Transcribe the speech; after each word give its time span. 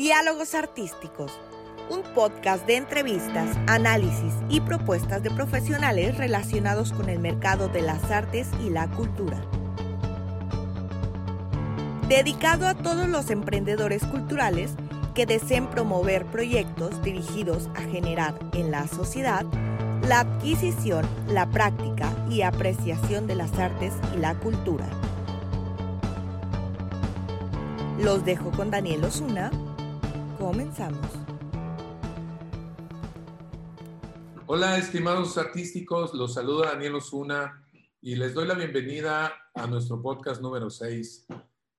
Diálogos 0.00 0.54
Artísticos, 0.54 1.30
un 1.90 2.00
podcast 2.14 2.66
de 2.66 2.76
entrevistas, 2.76 3.54
análisis 3.66 4.32
y 4.48 4.62
propuestas 4.62 5.22
de 5.22 5.30
profesionales 5.30 6.16
relacionados 6.16 6.94
con 6.94 7.10
el 7.10 7.18
mercado 7.18 7.68
de 7.68 7.82
las 7.82 8.10
artes 8.10 8.48
y 8.64 8.70
la 8.70 8.88
cultura. 8.88 9.44
Dedicado 12.08 12.66
a 12.66 12.72
todos 12.72 13.10
los 13.10 13.28
emprendedores 13.28 14.02
culturales 14.06 14.70
que 15.14 15.26
deseen 15.26 15.66
promover 15.66 16.24
proyectos 16.24 17.02
dirigidos 17.02 17.68
a 17.74 17.82
generar 17.82 18.38
en 18.54 18.70
la 18.70 18.88
sociedad 18.88 19.44
la 20.08 20.20
adquisición, 20.20 21.06
la 21.28 21.44
práctica 21.50 22.10
y 22.30 22.40
apreciación 22.40 23.26
de 23.26 23.34
las 23.34 23.52
artes 23.58 23.92
y 24.16 24.18
la 24.18 24.34
cultura. 24.36 24.88
Los 27.98 28.24
dejo 28.24 28.50
con 28.50 28.70
Daniel 28.70 29.04
Osuna. 29.04 29.50
Comenzamos. 30.40 31.06
Hola, 34.46 34.78
estimados 34.78 35.36
artísticos, 35.36 36.14
los 36.14 36.32
saluda 36.32 36.72
Daniel 36.72 36.94
Osuna 36.94 37.62
y 38.00 38.16
les 38.16 38.32
doy 38.32 38.46
la 38.46 38.54
bienvenida 38.54 39.34
a 39.54 39.66
nuestro 39.66 40.00
podcast 40.00 40.40
número 40.40 40.70
6. 40.70 41.26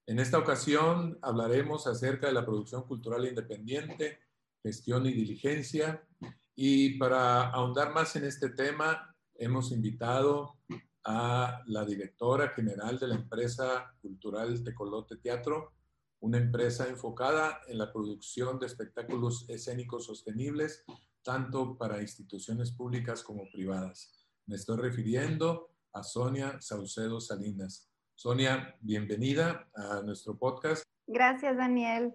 En 0.05 0.19
esta 0.19 0.37
ocasión 0.37 1.17
hablaremos 1.23 1.87
acerca 1.87 2.27
de 2.27 2.33
la 2.33 2.45
producción 2.45 2.83
cultural 2.83 3.25
independiente, 3.25 4.19
gestión 4.61 5.07
y 5.07 5.13
diligencia. 5.13 6.07
Y 6.55 6.99
para 6.99 7.49
ahondar 7.49 7.91
más 7.91 8.15
en 8.15 8.25
este 8.25 8.49
tema, 8.49 9.15
hemos 9.39 9.71
invitado 9.71 10.59
a 11.03 11.63
la 11.65 11.83
directora 11.83 12.49
general 12.49 12.99
de 12.99 13.07
la 13.07 13.15
empresa 13.15 13.91
cultural 14.03 14.63
Tecolote 14.63 15.17
Teatro, 15.17 15.73
una 16.21 16.37
empresa 16.37 16.87
enfocada 16.87 17.61
en 17.67 17.79
la 17.79 17.91
producción 17.91 18.59
de 18.59 18.67
espectáculos 18.67 19.45
escénicos 19.49 20.05
sostenibles, 20.05 20.85
tanto 21.23 21.77
para 21.77 22.01
instituciones 22.01 22.71
públicas 22.71 23.23
como 23.23 23.49
privadas. 23.51 24.27
Me 24.45 24.55
estoy 24.55 24.77
refiriendo 24.77 25.71
a 25.93 26.03
Sonia 26.03 26.61
Saucedo 26.61 27.19
Salinas. 27.19 27.89
Sonia, 28.13 28.75
bienvenida 28.81 29.67
a 29.75 30.01
nuestro 30.03 30.37
podcast. 30.37 30.83
Gracias, 31.07 31.57
Daniel. 31.57 32.13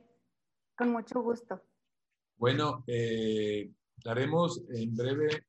Con 0.79 0.93
mucho 0.93 1.21
gusto. 1.21 1.61
Bueno, 2.37 2.85
eh, 2.87 3.73
daremos 4.05 4.63
en 4.71 4.95
breve, 4.95 5.47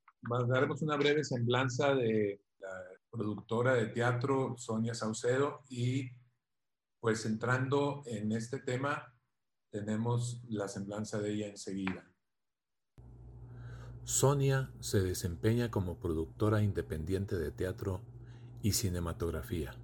daremos 0.48 0.82
una 0.82 0.98
breve 0.98 1.24
semblanza 1.24 1.94
de 1.94 2.42
la 2.60 2.70
productora 3.12 3.76
de 3.76 3.88
teatro 3.88 4.56
Sonia 4.58 4.96
Saucedo 4.96 5.62
y 5.70 6.10
pues 7.00 7.26
entrando 7.26 8.04
en 8.06 8.32
este 8.32 8.60
tema, 8.60 9.14
tenemos 9.70 10.42
la 10.50 10.68
semblanza 10.68 11.20
de 11.20 11.34
ella 11.34 11.48
enseguida. 11.48 12.10
Sonia 14.04 14.72
se 14.80 15.02
desempeña 15.02 15.70
como 15.70 15.98
productora 15.98 16.62
independiente 16.62 17.38
de 17.38 17.52
teatro 17.52 18.02
y 18.62 18.72
cinematografía. 18.72 19.76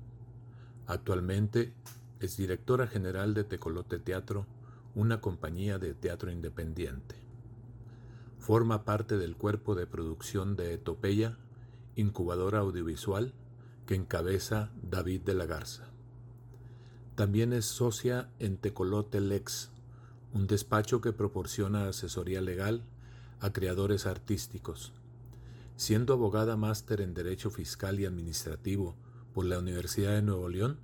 Actualmente 0.88 1.74
es 2.20 2.38
directora 2.38 2.88
general 2.88 3.34
de 3.34 3.44
Tecolote 3.44 4.00
Teatro, 4.00 4.48
una 4.96 5.20
compañía 5.20 5.78
de 5.78 5.94
teatro 5.94 6.32
independiente. 6.32 7.16
Forma 8.40 8.86
parte 8.86 9.18
del 9.18 9.36
cuerpo 9.36 9.76
de 9.76 9.88
producción 9.88 10.56
de 10.56 10.74
Etopeya, 10.74 11.38
incubadora 11.96 12.60
audiovisual, 12.60 13.34
que 13.86 13.96
encabeza 13.96 14.72
David 14.82 15.22
de 15.22 15.34
la 15.34 15.46
Garza. 15.46 15.93
También 17.16 17.54
es 17.54 17.66
socia 17.66 18.28
en 18.40 18.58
Tecolote 18.58 19.22
Lex, 19.22 19.70
un 20.34 20.48
despacho 20.48 21.00
que 21.00 21.14
proporciona 21.14 21.88
asesoría 21.88 22.42
legal 22.42 22.82
a 23.40 23.54
creadores 23.54 24.08
artísticos. 24.08 24.94
Siendo 25.76 26.14
abogada 26.14 26.58
máster 26.58 27.02
en 27.02 27.14
Derecho 27.14 27.52
Fiscal 27.52 28.00
y 28.00 28.06
Administrativo 28.06 28.96
por 29.32 29.46
la 29.46 29.60
Universidad 29.60 30.14
de 30.14 30.24
Nuevo 30.24 30.50
León, 30.50 30.80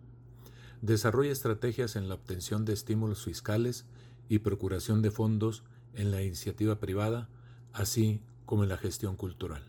desarrolla 0.84 1.32
estrategias 1.32 1.96
en 1.96 2.08
la 2.08 2.16
obtención 2.16 2.64
de 2.64 2.74
estímulos 2.74 3.24
fiscales 3.24 3.86
y 4.30 4.40
procuración 4.40 5.02
de 5.02 5.10
fondos 5.10 5.64
en 5.96 6.12
la 6.12 6.22
iniciativa 6.22 6.80
privada, 6.80 7.28
así 7.74 8.22
como 8.46 8.62
en 8.62 8.70
la 8.70 8.78
gestión 8.78 9.16
cultural. 9.16 9.64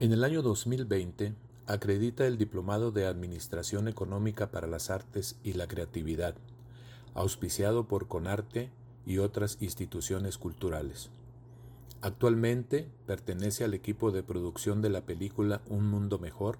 En 0.00 0.12
el 0.12 0.22
año 0.22 0.42
2020 0.42 1.34
acredita 1.66 2.26
el 2.26 2.36
Diplomado 2.36 2.90
de 2.90 3.06
Administración 3.06 3.88
Económica 3.88 4.50
para 4.50 4.66
las 4.66 4.90
Artes 4.90 5.36
y 5.42 5.54
la 5.54 5.66
Creatividad, 5.66 6.34
auspiciado 7.14 7.88
por 7.88 8.06
Conarte 8.06 8.70
y 9.06 9.18
otras 9.18 9.56
instituciones 9.60 10.36
culturales. 10.36 11.10
Actualmente 12.02 12.86
pertenece 13.06 13.64
al 13.64 13.72
equipo 13.72 14.10
de 14.10 14.22
producción 14.22 14.82
de 14.82 14.90
la 14.90 15.06
película 15.06 15.62
Un 15.68 15.88
Mundo 15.88 16.18
Mejor 16.18 16.58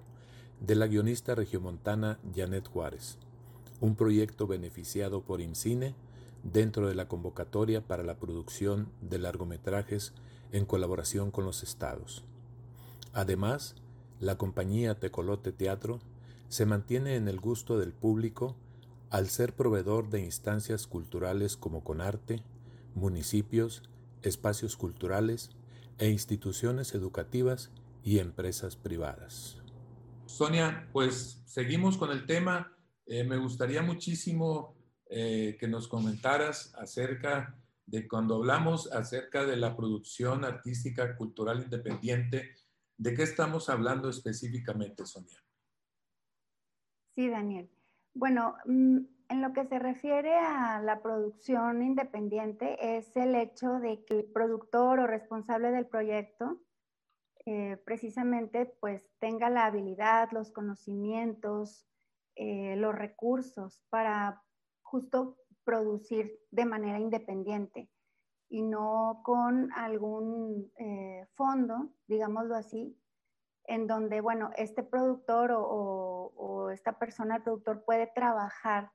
de 0.59 0.73
la 0.73 0.87
guionista 0.87 1.35
regiomontana 1.35 2.17
Janet 2.35 2.67
Juárez, 2.67 3.17
un 3.81 3.95
proyecto 3.95 4.47
beneficiado 4.47 5.21
por 5.21 5.39
IMCINE 5.39 5.93
dentro 6.43 6.87
de 6.87 6.95
la 6.95 7.07
convocatoria 7.07 7.81
para 7.81 8.01
la 8.01 8.15
producción 8.15 8.87
de 9.01 9.19
largometrajes 9.19 10.13
en 10.51 10.65
colaboración 10.65 11.29
con 11.29 11.45
los 11.45 11.61
estados. 11.61 12.23
Además, 13.13 13.75
la 14.19 14.37
compañía 14.37 14.99
Tecolote 14.99 15.51
Teatro 15.51 15.99
se 16.47 16.65
mantiene 16.65 17.15
en 17.15 17.27
el 17.27 17.39
gusto 17.39 17.77
del 17.79 17.93
público 17.93 18.55
al 19.09 19.29
ser 19.29 19.53
proveedor 19.53 20.09
de 20.09 20.21
instancias 20.21 20.87
culturales 20.87 21.57
como 21.57 21.83
Conarte, 21.83 22.43
municipios, 22.95 23.83
espacios 24.21 24.77
culturales 24.77 25.51
e 25.97 26.09
instituciones 26.09 26.93
educativas 26.93 27.71
y 28.03 28.19
empresas 28.19 28.75
privadas. 28.75 29.57
Sonia, 30.25 30.87
pues 30.91 31.41
seguimos 31.45 31.97
con 31.97 32.11
el 32.11 32.25
tema. 32.25 32.75
Eh, 33.05 33.23
me 33.23 33.37
gustaría 33.37 33.81
muchísimo 33.81 34.75
eh, 35.09 35.55
que 35.59 35.67
nos 35.67 35.87
comentaras 35.87 36.73
acerca 36.75 37.59
de 37.85 38.07
cuando 38.07 38.35
hablamos 38.35 38.91
acerca 38.91 39.45
de 39.45 39.55
la 39.55 39.75
producción 39.75 40.43
artística 40.43 41.15
cultural 41.15 41.63
independiente, 41.63 42.55
¿De 42.97 43.13
qué 43.13 43.23
estamos 43.23 43.69
hablando 43.69 44.09
específicamente, 44.09 45.05
Sonia? 45.05 45.37
Sí, 47.15 47.29
Daniel. 47.29 47.69
Bueno, 48.13 48.55
mm, 48.65 48.99
en 49.29 49.41
lo 49.41 49.53
que 49.53 49.65
se 49.65 49.79
refiere 49.79 50.35
a 50.35 50.81
la 50.81 51.01
producción 51.01 51.81
independiente 51.81 52.97
es 52.97 53.15
el 53.17 53.35
hecho 53.35 53.79
de 53.79 54.03
que 54.05 54.19
el 54.19 54.25
productor 54.25 54.99
o 54.99 55.07
responsable 55.07 55.71
del 55.71 55.87
proyecto 55.87 56.61
eh, 57.45 57.77
precisamente 57.85 58.65
pues 58.65 59.07
tenga 59.19 59.49
la 59.49 59.65
habilidad, 59.65 60.29
los 60.31 60.51
conocimientos, 60.51 61.85
eh, 62.35 62.75
los 62.77 62.95
recursos 62.95 63.81
para 63.89 64.41
justo 64.81 65.37
producir 65.63 66.39
de 66.51 66.65
manera 66.65 66.99
independiente 66.99 67.89
y 68.55 68.61
no 68.61 69.19
con 69.21 69.73
algún 69.73 70.71
eh, 70.77 71.27
fondo, 71.33 71.89
digámoslo 72.07 72.55
así, 72.55 72.97
en 73.65 73.85
donde, 73.85 74.21
bueno, 74.21 74.51
este 74.55 74.81
productor 74.81 75.51
o, 75.53 76.69
esta 76.71 76.97
persona, 76.97 77.35
el 77.35 77.43
productor, 77.43 77.83
puede 77.83 78.07
trabajar 78.07 78.93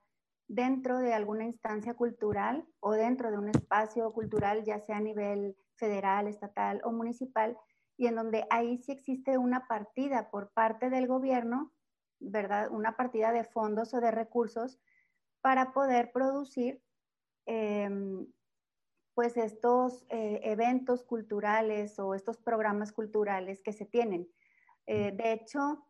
dentro 0.49 0.97
de 0.97 1.13
alguna 1.13 1.45
instancia 1.45 1.93
cultural 1.93 2.67
o 2.81 2.93
dentro 2.93 3.31
de 3.31 3.37
un 3.37 3.51
espacio 3.51 4.11
cultural, 4.15 4.65
ya 4.65 4.81
sea 4.81 4.97
a 4.97 5.01
nivel 5.01 5.55
federal, 5.75 6.27
estatal 6.27 6.81
o 6.83 6.91
municipal, 6.91 7.59
y 7.99 8.07
en 8.07 8.15
donde 8.15 8.47
ahí 8.49 8.79
sí 8.79 8.93
existe 8.93 9.37
una 9.37 9.69
partida 9.69 10.31
por 10.31 10.53
parte 10.53 10.89
del 10.89 11.07
gobierno, 11.07 11.71
¿verdad? 12.19 12.71
Una 12.71 12.97
partida 12.97 13.31
de 13.31 13.45
fondos 13.45 13.93
o 13.93 14.01
de 14.01 14.11
recursos 14.11 14.81
para 15.43 15.75
poder 15.75 16.13
producir 16.13 16.83
em, 17.45 18.27
pues 19.21 19.37
estos 19.37 20.07
eh, 20.09 20.41
eventos 20.45 21.05
culturales 21.05 21.99
o 21.99 22.15
estos 22.15 22.39
programas 22.39 22.91
culturales 22.91 23.61
que 23.61 23.75
se 23.75 23.85
tienen. 23.85 24.27
Eh, 24.87 25.13
de 25.13 25.35
hecho, 25.35 25.85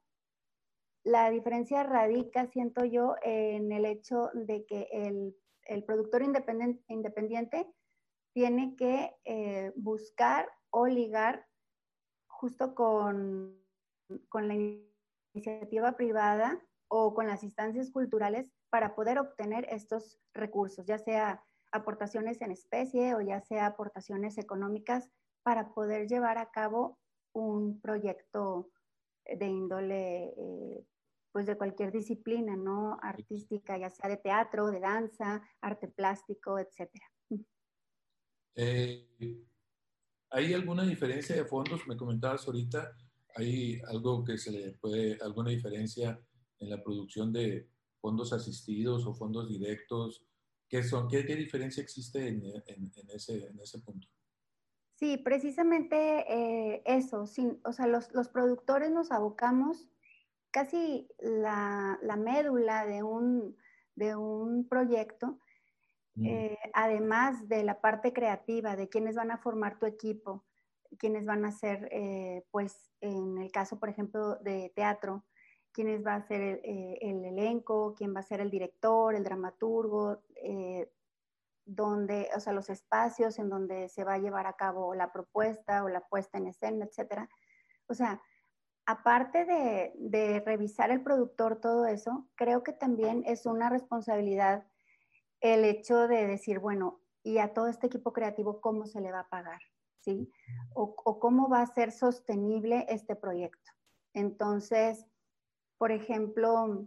la 1.04 1.30
diferencia 1.30 1.84
radica, 1.84 2.48
siento 2.48 2.84
yo, 2.84 3.14
en 3.22 3.70
el 3.70 3.84
hecho 3.84 4.30
de 4.34 4.66
que 4.66 4.88
el, 4.90 5.84
productor 5.84 6.22
independiente, 6.22 7.72
tiene 8.32 8.74
que 8.74 9.14
eh, 9.24 9.72
buscar 9.76 10.50
o 10.70 10.88
ligar 10.88 11.46
justo 12.26 12.74
con, 12.74 13.62
con 14.28 14.48
la 14.48 14.56
iniciativa 15.34 15.96
privada 15.96 16.60
o 16.88 17.14
con 17.14 17.28
las 17.28 17.44
instancias 17.44 17.92
culturales 17.92 18.50
para 18.70 18.96
poder 18.96 19.20
obtener 19.20 19.68
estos 19.70 20.18
recursos, 20.34 20.84
ya 20.84 20.98
sea 20.98 21.44
aportaciones 21.72 22.40
en 22.42 22.50
especie 22.50 23.14
o 23.14 23.20
ya 23.20 23.40
sea 23.40 23.66
aportaciones 23.66 24.38
económicas 24.38 25.08
para 25.42 25.72
poder 25.72 26.08
llevar 26.08 26.38
a 26.38 26.50
cabo 26.50 26.98
un 27.32 27.80
proyecto 27.80 28.70
de 29.24 29.46
índole 29.46 30.34
eh, 30.36 30.84
pues 31.32 31.46
de 31.46 31.56
cualquier 31.56 31.92
disciplina, 31.92 32.56
¿no? 32.56 32.98
Artística, 33.00 33.78
ya 33.78 33.88
sea 33.88 34.08
de 34.08 34.16
teatro, 34.16 34.70
de 34.70 34.80
danza, 34.80 35.42
arte 35.60 35.88
plástico, 35.88 36.58
etcétera. 36.58 37.06
Eh, 38.56 39.46
¿Hay 40.30 40.52
alguna 40.54 40.82
diferencia 40.84 41.36
de 41.36 41.44
fondos? 41.44 41.86
Me 41.86 41.96
comentabas 41.96 42.46
ahorita, 42.46 42.96
¿hay 43.36 43.80
algo 43.88 44.24
que 44.24 44.38
se 44.38 44.72
puede, 44.80 45.18
alguna 45.22 45.50
diferencia 45.50 46.20
en 46.58 46.70
la 46.70 46.82
producción 46.82 47.32
de 47.32 47.68
fondos 48.00 48.32
asistidos 48.32 49.06
o 49.06 49.14
fondos 49.14 49.48
directos? 49.48 50.26
¿Qué 50.70 50.82
son? 50.82 51.08
¿Qué, 51.08 51.26
qué 51.26 51.36
diferencia 51.36 51.82
existe 51.82 52.28
en, 52.28 52.42
en, 52.44 52.92
en, 52.96 53.10
ese, 53.10 53.46
en 53.46 53.60
ese 53.60 53.80
punto? 53.80 54.08
Sí, 54.94 55.18
precisamente 55.18 56.24
eh, 56.28 56.82
eso, 56.86 57.26
sin, 57.26 57.60
o 57.64 57.72
sea, 57.72 57.86
los, 57.86 58.12
los, 58.14 58.28
productores 58.28 58.90
nos 58.90 59.10
abocamos 59.10 59.88
casi 60.50 61.08
la, 61.18 61.98
la 62.02 62.16
médula 62.16 62.86
de 62.86 63.02
un, 63.02 63.56
de 63.96 64.16
un 64.16 64.66
proyecto 64.68 65.40
eh, 66.22 66.58
además 66.74 67.48
de 67.48 67.62
la 67.62 67.80
parte 67.80 68.12
creativa, 68.12 68.76
de 68.76 68.88
quiénes 68.88 69.16
van 69.16 69.30
a 69.30 69.38
formar 69.38 69.78
tu 69.78 69.86
equipo, 69.86 70.44
quiénes 70.98 71.24
van 71.24 71.44
a 71.44 71.52
ser, 71.52 71.88
eh, 71.92 72.44
pues 72.50 72.90
en 73.00 73.38
el 73.38 73.50
caso, 73.50 73.78
por 73.78 73.88
ejemplo, 73.88 74.36
de 74.36 74.72
teatro, 74.74 75.24
quiénes 75.80 76.06
va 76.06 76.16
a 76.16 76.26
ser 76.26 76.40
el, 76.42 76.60
eh, 76.62 76.98
el, 77.00 77.24
elenco, 77.24 77.94
quién 77.96 78.14
va 78.14 78.20
a 78.20 78.22
ser 78.22 78.40
el 78.40 78.50
director, 78.50 79.14
el 79.14 79.24
dramaturgo, 79.24 80.22
donde, 81.64 82.28
o 82.36 82.40
sea, 82.40 82.52
los 82.52 82.68
espacios 82.68 83.38
en 83.38 83.48
donde 83.48 83.88
se 83.88 84.04
va 84.04 84.14
a 84.14 84.18
llevar 84.18 84.46
a 84.46 84.54
cabo 84.54 84.94
la 84.94 85.10
propuesta 85.10 85.84
o 85.84 85.88
la 85.88 86.00
puesta 86.00 86.36
en 86.36 86.48
escena, 86.48 86.84
etcétera. 86.84 87.28
O 87.86 87.94
sea, 87.94 88.20
aparte 88.84 89.46
de, 89.46 89.92
de 89.96 90.40
revisar 90.40 90.90
el 90.90 91.02
productor 91.02 91.60
todo 91.60 91.86
eso, 91.86 92.28
creo 92.34 92.62
que 92.62 92.72
también 92.72 93.22
es 93.24 93.46
una 93.46 93.70
responsabilidad 93.70 94.66
el 95.40 95.64
hecho 95.64 96.08
de 96.08 96.26
decir, 96.26 96.58
bueno, 96.58 97.00
y 97.22 97.38
a 97.38 97.54
todo 97.54 97.68
este 97.68 97.86
equipo 97.86 98.12
creativo, 98.12 98.60
¿cómo 98.60 98.84
se 98.86 99.00
le 99.00 99.12
va 99.12 99.20
a 99.20 99.28
pagar? 99.28 99.60
¿Sí? 100.00 100.30
O, 100.74 100.94
cómo 101.18 101.48
va 101.48 101.62
a 101.62 101.66
ser 101.66 101.92
sostenible 101.92 102.86
este 102.88 103.16
proyecto. 103.16 103.70
Entonces, 104.12 105.06
por 105.80 105.92
ejemplo, 105.92 106.86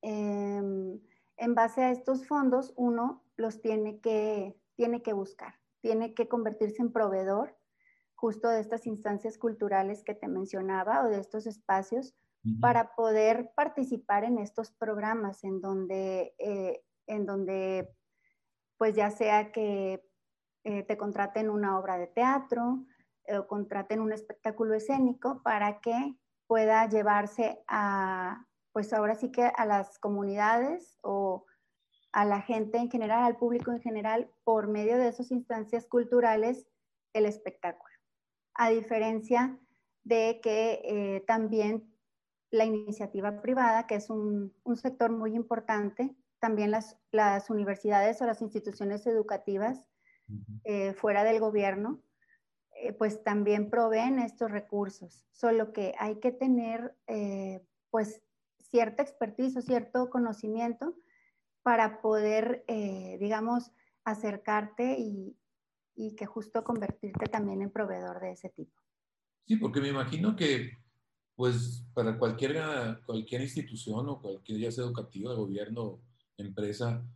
em, 0.00 0.98
en 1.36 1.54
base 1.54 1.82
a 1.82 1.90
estos 1.90 2.26
fondos, 2.26 2.72
uno 2.74 3.22
los 3.36 3.60
tiene 3.60 4.00
que, 4.00 4.58
tiene 4.76 5.02
que 5.02 5.12
buscar, 5.12 5.56
tiene 5.82 6.14
que 6.14 6.26
convertirse 6.26 6.80
en 6.80 6.90
proveedor 6.90 7.54
justo 8.14 8.48
de 8.48 8.60
estas 8.60 8.86
instancias 8.86 9.36
culturales 9.36 10.04
que 10.04 10.14
te 10.14 10.26
mencionaba 10.26 11.04
o 11.04 11.10
de 11.10 11.20
estos 11.20 11.46
espacios 11.46 12.14
para 12.62 12.94
poder 12.94 13.52
participar 13.54 14.24
en 14.24 14.38
estos 14.38 14.70
programas 14.70 15.44
en 15.44 15.60
donde 15.60 16.34
eh, 16.38 16.82
en 17.06 17.26
donde 17.26 17.92
pues 18.78 18.94
ya 18.94 19.10
sea 19.10 19.52
que 19.52 20.02
eh, 20.64 20.82
te 20.84 20.96
contraten 20.96 21.50
una 21.50 21.78
obra 21.78 21.98
de 21.98 22.06
teatro 22.06 22.86
eh, 23.24 23.36
o 23.36 23.46
contraten 23.46 24.00
un 24.00 24.12
espectáculo 24.12 24.74
escénico 24.74 25.42
para 25.42 25.80
que 25.80 26.16
pueda 26.46 26.88
llevarse 26.88 27.62
a, 27.68 28.46
pues 28.72 28.92
ahora 28.92 29.14
sí 29.14 29.30
que 29.30 29.44
a 29.44 29.66
las 29.66 29.98
comunidades 29.98 30.98
o 31.02 31.46
a 32.12 32.24
la 32.24 32.40
gente 32.40 32.78
en 32.78 32.90
general, 32.90 33.24
al 33.24 33.36
público 33.36 33.72
en 33.72 33.80
general, 33.80 34.30
por 34.44 34.68
medio 34.68 34.96
de 34.96 35.08
esas 35.08 35.30
instancias 35.30 35.86
culturales, 35.86 36.66
el 37.12 37.26
espectáculo. 37.26 37.94
A 38.54 38.70
diferencia 38.70 39.58
de 40.04 40.40
que 40.42 40.80
eh, 40.84 41.24
también 41.26 41.92
la 42.50 42.64
iniciativa 42.64 43.42
privada, 43.42 43.86
que 43.86 43.96
es 43.96 44.08
un, 44.08 44.54
un 44.64 44.76
sector 44.76 45.10
muy 45.10 45.34
importante, 45.34 46.16
también 46.38 46.70
las, 46.70 46.96
las 47.10 47.50
universidades 47.50 48.20
o 48.22 48.26
las 48.26 48.40
instituciones 48.40 49.06
educativas 49.06 49.88
eh, 50.64 50.92
fuera 50.94 51.24
del 51.24 51.40
gobierno, 51.40 52.02
eh, 52.82 52.92
pues 52.92 53.22
también 53.22 53.70
proveen 53.70 54.18
estos 54.18 54.50
recursos, 54.50 55.26
solo 55.32 55.72
que 55.72 55.94
hay 55.98 56.20
que 56.20 56.32
tener 56.32 56.96
eh, 57.06 57.64
pues 57.90 58.22
cierta 58.58 59.02
expertise 59.02 59.56
o 59.56 59.62
cierto 59.62 60.10
conocimiento 60.10 60.94
para 61.62 62.00
poder, 62.00 62.64
digamos, 63.18 63.72
acercarte 64.04 64.98
y, 65.00 65.36
y 65.96 66.14
que 66.14 66.26
justo 66.26 66.62
convertirte 66.62 67.26
también 67.26 67.60
en 67.62 67.70
proveedor 67.70 68.20
de 68.20 68.32
ese 68.32 68.50
tipo. 68.50 68.80
Sí, 69.46 69.56
porque 69.56 69.80
me 69.80 69.88
imagino 69.88 70.36
que 70.36 70.70
pues 71.36 71.84
para 71.92 72.18
cualquier, 72.18 72.56
cualquier 73.04 73.42
institución 73.42 74.08
o 74.08 74.20
cualquier 74.20 74.58
ya 74.58 74.72
sea 74.72 74.84
de 75.30 75.36
gobierno 75.36 76.00
empresa, 76.38 77.06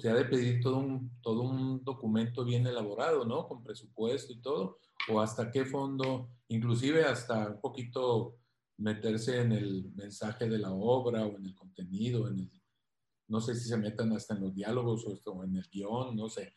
te 0.00 0.10
ha 0.10 0.14
de 0.14 0.24
pedir 0.24 0.60
todo 0.60 0.78
un, 0.78 1.10
todo 1.22 1.42
un 1.42 1.84
documento 1.84 2.44
bien 2.44 2.66
elaborado, 2.66 3.24
¿no? 3.24 3.46
Con 3.46 3.62
presupuesto 3.62 4.32
y 4.32 4.40
todo, 4.40 4.78
o 5.08 5.20
hasta 5.20 5.50
qué 5.50 5.64
fondo, 5.64 6.30
inclusive 6.48 7.04
hasta 7.04 7.48
un 7.50 7.60
poquito 7.60 8.36
meterse 8.78 9.40
en 9.40 9.52
el 9.52 9.92
mensaje 9.94 10.48
de 10.48 10.58
la 10.58 10.72
obra 10.72 11.26
o 11.26 11.36
en 11.36 11.46
el 11.46 11.54
contenido, 11.54 12.28
en 12.28 12.40
el, 12.40 12.50
no 13.28 13.40
sé 13.40 13.54
si 13.54 13.68
se 13.68 13.76
metan 13.76 14.12
hasta 14.12 14.34
en 14.34 14.42
los 14.42 14.54
diálogos 14.54 15.06
o, 15.24 15.44
en 15.44 15.56
el 15.56 15.68
guion, 15.70 16.16
no 16.16 16.28
sé. 16.28 16.54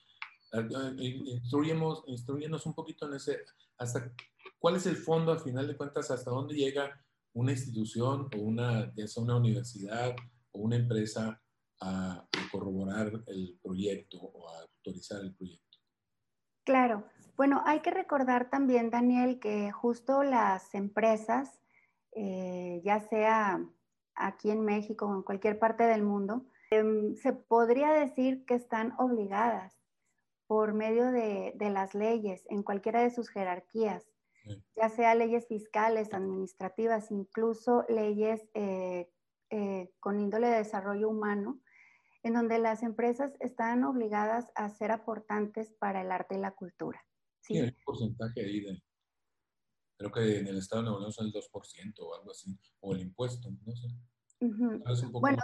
Instruyemos, 0.98 2.04
instruyenos 2.08 2.66
un 2.66 2.74
poquito 2.74 3.08
en 3.08 3.16
ese, 3.16 3.40
hasta 3.78 4.12
cuál 4.60 4.76
es 4.76 4.86
el 4.86 4.98
fondo, 4.98 5.32
al 5.32 5.40
final 5.40 5.68
de 5.68 5.78
cuentas, 5.78 6.12
hasta 6.12 6.32
dónde 6.32 6.56
llega 6.56 7.02
una 7.34 7.52
institución 7.52 8.28
o 8.36 8.40
una, 8.40 8.94
ya 8.96 9.08
sea 9.08 9.24
una 9.24 9.38
universidad 9.38 10.16
o 10.52 10.60
una 10.60 10.76
empresa 10.76 11.42
a, 11.82 12.28
corroborar 12.52 13.12
el 13.28 13.60
proyecto 13.62 14.18
o 14.20 14.50
a 14.50 14.62
autorizar 14.62 15.22
el 15.22 15.34
proyecto. 15.36 15.78
Claro. 16.64 17.06
Bueno, 17.38 17.62
hay 17.66 17.80
que 17.80 17.92
recordar 17.92 18.50
también, 18.50 18.90
Daniel, 18.90 19.40
que 19.40 19.72
justo 19.72 20.24
las 20.24 20.76
empresas, 20.76 21.60
eh, 22.14 22.82
ya 22.84 23.00
sea 23.00 23.66
aquí 24.16 24.52
en 24.52 24.64
México 24.64 25.08
o 25.08 25.16
en 25.16 25.24
cualquier 25.24 25.60
parte 25.60 25.84
del 25.84 26.04
mundo, 26.04 26.46
em, 26.72 27.16
se 27.16 27.34
podría 27.34 27.92
decir 27.92 28.46
que 28.46 28.56
están 28.56 28.94
obligadas 29.00 29.82
por 30.46 30.74
medio 30.74 31.12
de, 31.12 31.54
de 31.56 31.70
las 31.70 31.96
leyes 31.96 32.46
en 32.50 32.64
cualquiera 32.64 33.02
de 33.02 33.12
sus 33.12 33.30
jerarquías, 33.30 34.12
ya 34.76 34.90
sea 34.90 35.16
leyes 35.16 35.48
fiscales, 35.48 36.14
administrativas, 36.14 37.12
incluso 37.12 37.86
leyes 37.88 38.50
eh, 38.54 39.10
eh, 39.50 39.92
con 40.00 40.20
índole 40.20 40.48
de 40.48 40.58
desarrollo 40.58 41.10
humano, 41.10 41.60
en 42.24 42.34
donde 42.34 42.60
las 42.60 42.84
empresas 42.84 43.34
están 43.40 43.84
obligadas 43.84 44.48
a 44.56 44.70
ser 44.70 44.92
aportantes 44.92 45.72
para 45.80 46.02
el 46.02 46.12
arte 46.12 46.36
y 46.36 46.40
la 46.40 46.52
cultura. 46.52 47.04
Sí, 47.42 47.60
un 47.60 47.76
porcentaje 47.84 48.42
ahí 48.42 48.62
de, 48.62 48.84
creo 49.98 50.12
que 50.12 50.40
en 50.40 50.48
el 50.48 50.58
Estado 50.58 50.82
de 50.82 50.86
Nuevo 50.86 51.00
León 51.00 51.14
son 51.14 51.28
el 51.28 51.34
2% 51.34 52.00
o 52.00 52.16
algo 52.16 52.32
así, 52.32 52.58
o 52.80 52.94
el 52.94 53.02
impuesto, 53.02 53.50
no 53.66 53.76
sé. 53.76 53.88
bueno, 55.12 55.42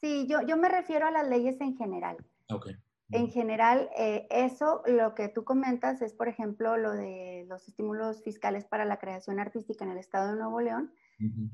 sí, 0.00 0.26
yo, 0.28 0.42
yo 0.42 0.56
me 0.56 0.68
refiero 0.68 1.06
a 1.06 1.10
las 1.10 1.28
leyes 1.28 1.60
en 1.60 1.76
general. 1.76 2.16
Okay. 2.48 2.76
En 3.10 3.30
general, 3.30 3.88
eh, 3.96 4.26
eso, 4.30 4.82
lo 4.86 5.14
que 5.14 5.28
tú 5.28 5.44
comentas 5.44 6.02
es, 6.02 6.12
por 6.12 6.28
ejemplo, 6.28 6.76
lo 6.76 6.90
de 6.90 7.46
los 7.48 7.68
estímulos 7.68 8.22
fiscales 8.22 8.64
para 8.64 8.84
la 8.84 8.98
creación 8.98 9.38
artística 9.38 9.84
en 9.84 9.92
el 9.92 9.98
Estado 9.98 10.32
de 10.32 10.36
Nuevo 10.36 10.60
León, 10.60 10.92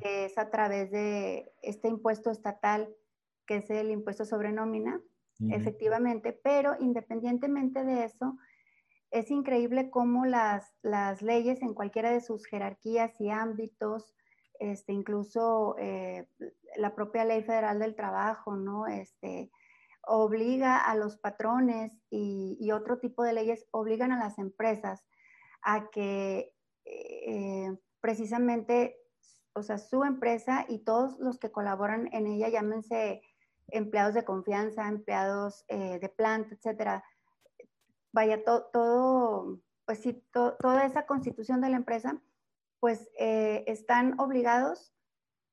que 0.01 0.25
es 0.25 0.39
a 0.39 0.51
través 0.51 0.91
de 0.91 1.53
este 1.63 1.89
impuesto 1.89 2.31
estatal 2.31 2.89
que 3.47 3.57
es 3.57 3.71
el 3.71 3.91
impuesto 3.91 4.25
sobre 4.25 4.53
nómina, 4.53 5.01
efectivamente, 5.51 6.33
pero 6.33 6.77
independientemente 6.79 7.85
de 7.85 8.05
eso, 8.05 8.39
es 9.11 9.31
increíble 9.31 9.91
cómo 9.91 10.25
las, 10.25 10.73
las 10.83 11.21
leyes 11.21 11.61
en 11.63 11.75
cualquiera 11.75 12.11
de 12.11 12.21
sus 12.21 12.47
jerarquías 12.47 13.13
y 13.21 13.31
ámbitos, 13.31 14.15
este, 14.59 14.93
incluso 14.93 15.77
eh, 15.79 16.27
la 16.77 16.95
propia 16.95 17.25
ley 17.25 17.43
federal 17.43 17.79
del 17.79 17.95
trabajo, 17.95 18.57
¿no? 18.57 18.87
Este, 18.87 19.51
obliga 20.07 20.79
a 20.79 20.97
los 20.97 21.17
patrones 21.19 21.93
y, 22.11 22.71
otro 22.73 22.99
tipo 22.99 23.23
de 23.23 23.35
leyes 23.35 23.67
obligan 23.71 24.13
a 24.13 24.19
las 24.19 24.39
empresas 24.39 25.05
a 25.63 25.91
que 25.91 26.55
eh, 26.85 27.77
precisamente, 28.01 28.97
o 29.53 29.63
sea, 29.63 29.79
su 29.79 30.05
empresa 30.05 30.65
y 30.69 30.79
todos 30.79 31.19
los 31.19 31.39
que 31.39 31.53
colaboran 31.53 32.09
en 32.13 32.27
ella, 32.27 32.49
llámense 32.49 33.23
empleados 33.73 34.15
de 34.15 34.25
confianza, 34.25 34.89
empleados 34.89 35.65
eh, 35.69 35.99
de 35.99 36.09
planta, 36.09 36.55
etcétera. 36.55 37.05
Vaya, 38.13 38.45
todo, 38.45 39.61
pues 39.85 40.01
sí, 40.01 40.25
toda 40.33 40.85
esa 40.85 41.07
constitución 41.07 41.61
de 41.61 41.71
la 41.71 41.77
empresa, 41.77 42.21
pues 42.81 43.11
eh, 43.19 43.65
están 43.67 44.19
obligados 44.21 44.93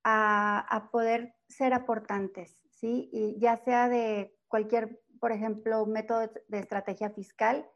a, 0.04 0.90
poder 0.92 1.36
ser 1.48 1.74
aportantes, 1.74 2.62
¿sí? 2.72 3.10
Y 3.12 3.40
ya 3.40 3.58
sea 3.58 3.90
de 3.90 4.36
cualquier, 4.48 5.02
por 5.20 5.32
ejemplo, 5.32 5.86
método 5.86 6.32
de 6.48 6.60
estrategia 6.60 7.12
fiscal, 7.12 7.70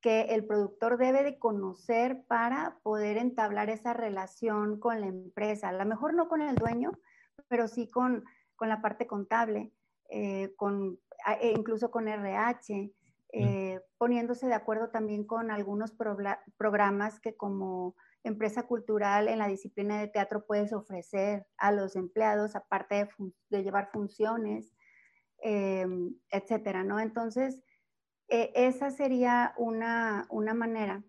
que 0.00 0.34
el 0.34 0.44
productor 0.44 0.98
debe 0.98 1.22
de 1.22 1.38
conocer 1.38 2.24
para 2.26 2.78
poder 2.82 3.16
entablar 3.16 3.70
esa 3.70 3.94
relación 3.94 4.78
con 4.80 5.00
la 5.00 5.06
empresa. 5.06 5.68
A 5.68 5.72
lo 5.72 5.86
mejor 5.86 6.12
no 6.14 6.28
con 6.28 6.42
el 6.42 6.56
dueño, 6.56 6.92
pero 7.48 7.68
sí 7.68 7.88
con, 7.88 8.24
con 8.62 8.68
la 8.68 8.80
parte 8.80 9.08
contable, 9.08 9.72
eh, 10.08 10.54
con, 10.54 10.96
e 11.40 11.50
incluso 11.50 11.90
con 11.90 12.06
RH, 12.06 12.92
eh, 13.32 13.80
poniéndose 13.98 14.46
de 14.46 14.54
acuerdo 14.54 14.88
también 14.90 15.24
con 15.24 15.50
algunos 15.50 15.92
programas 16.56 17.18
que 17.18 17.34
como 17.34 17.96
empresa 18.22 18.68
cultural 18.68 19.26
en 19.26 19.40
la 19.40 19.48
disciplina 19.48 19.98
de 19.98 20.06
teatro 20.06 20.46
puedes 20.46 20.72
ofrecer 20.72 21.44
a 21.56 21.72
los 21.72 21.96
empleados, 21.96 22.54
aparte 22.54 23.08
de, 23.48 23.64
llevar 23.64 23.90
funciones, 23.90 24.72
eh, 25.42 25.84
etcétera, 26.30 26.84
¿no? 26.84 27.00
Entonces, 27.00 27.64
e, 28.28 28.52
esa 28.54 28.92
sería 28.92 29.54
una, 29.56 30.28
una 30.30 30.54
manera 30.54 31.02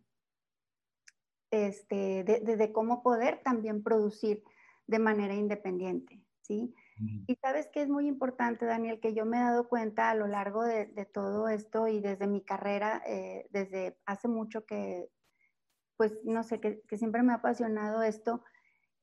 este, 1.51 2.23
de, 2.23 2.57
de, 2.57 2.71
cómo 2.71 3.03
poder 3.03 3.43
también 3.43 3.83
producir 3.83 4.43
de 4.87 4.97
manera 4.97 5.35
independiente, 5.35 6.19
¿sí? 6.41 6.73
Y 6.99 7.35
sabes 7.35 7.67
que 7.67 7.81
es 7.81 7.89
muy 7.89 8.07
importante, 8.07 8.65
Daniel, 8.65 8.99
que 8.99 9.13
yo 9.13 9.25
me 9.25 9.37
he 9.37 9.41
dado 9.41 9.67
cuenta 9.67 10.09
a 10.09 10.15
lo 10.15 10.27
largo 10.27 10.63
de, 10.63 10.85
de 10.85 11.05
todo 11.05 11.47
esto 11.47 11.87
y 11.87 11.99
desde 11.99 12.27
mi 12.27 12.41
carrera, 12.41 13.01
eh, 13.07 13.47
desde 13.51 13.97
hace 14.05 14.27
mucho 14.27 14.65
que, 14.65 15.09
pues, 15.97 16.17
no 16.23 16.43
sé, 16.43 16.59
que, 16.59 16.81
que 16.87 16.97
siempre 16.97 17.23
me 17.23 17.33
ha 17.33 17.37
apasionado 17.37 18.03
esto 18.03 18.43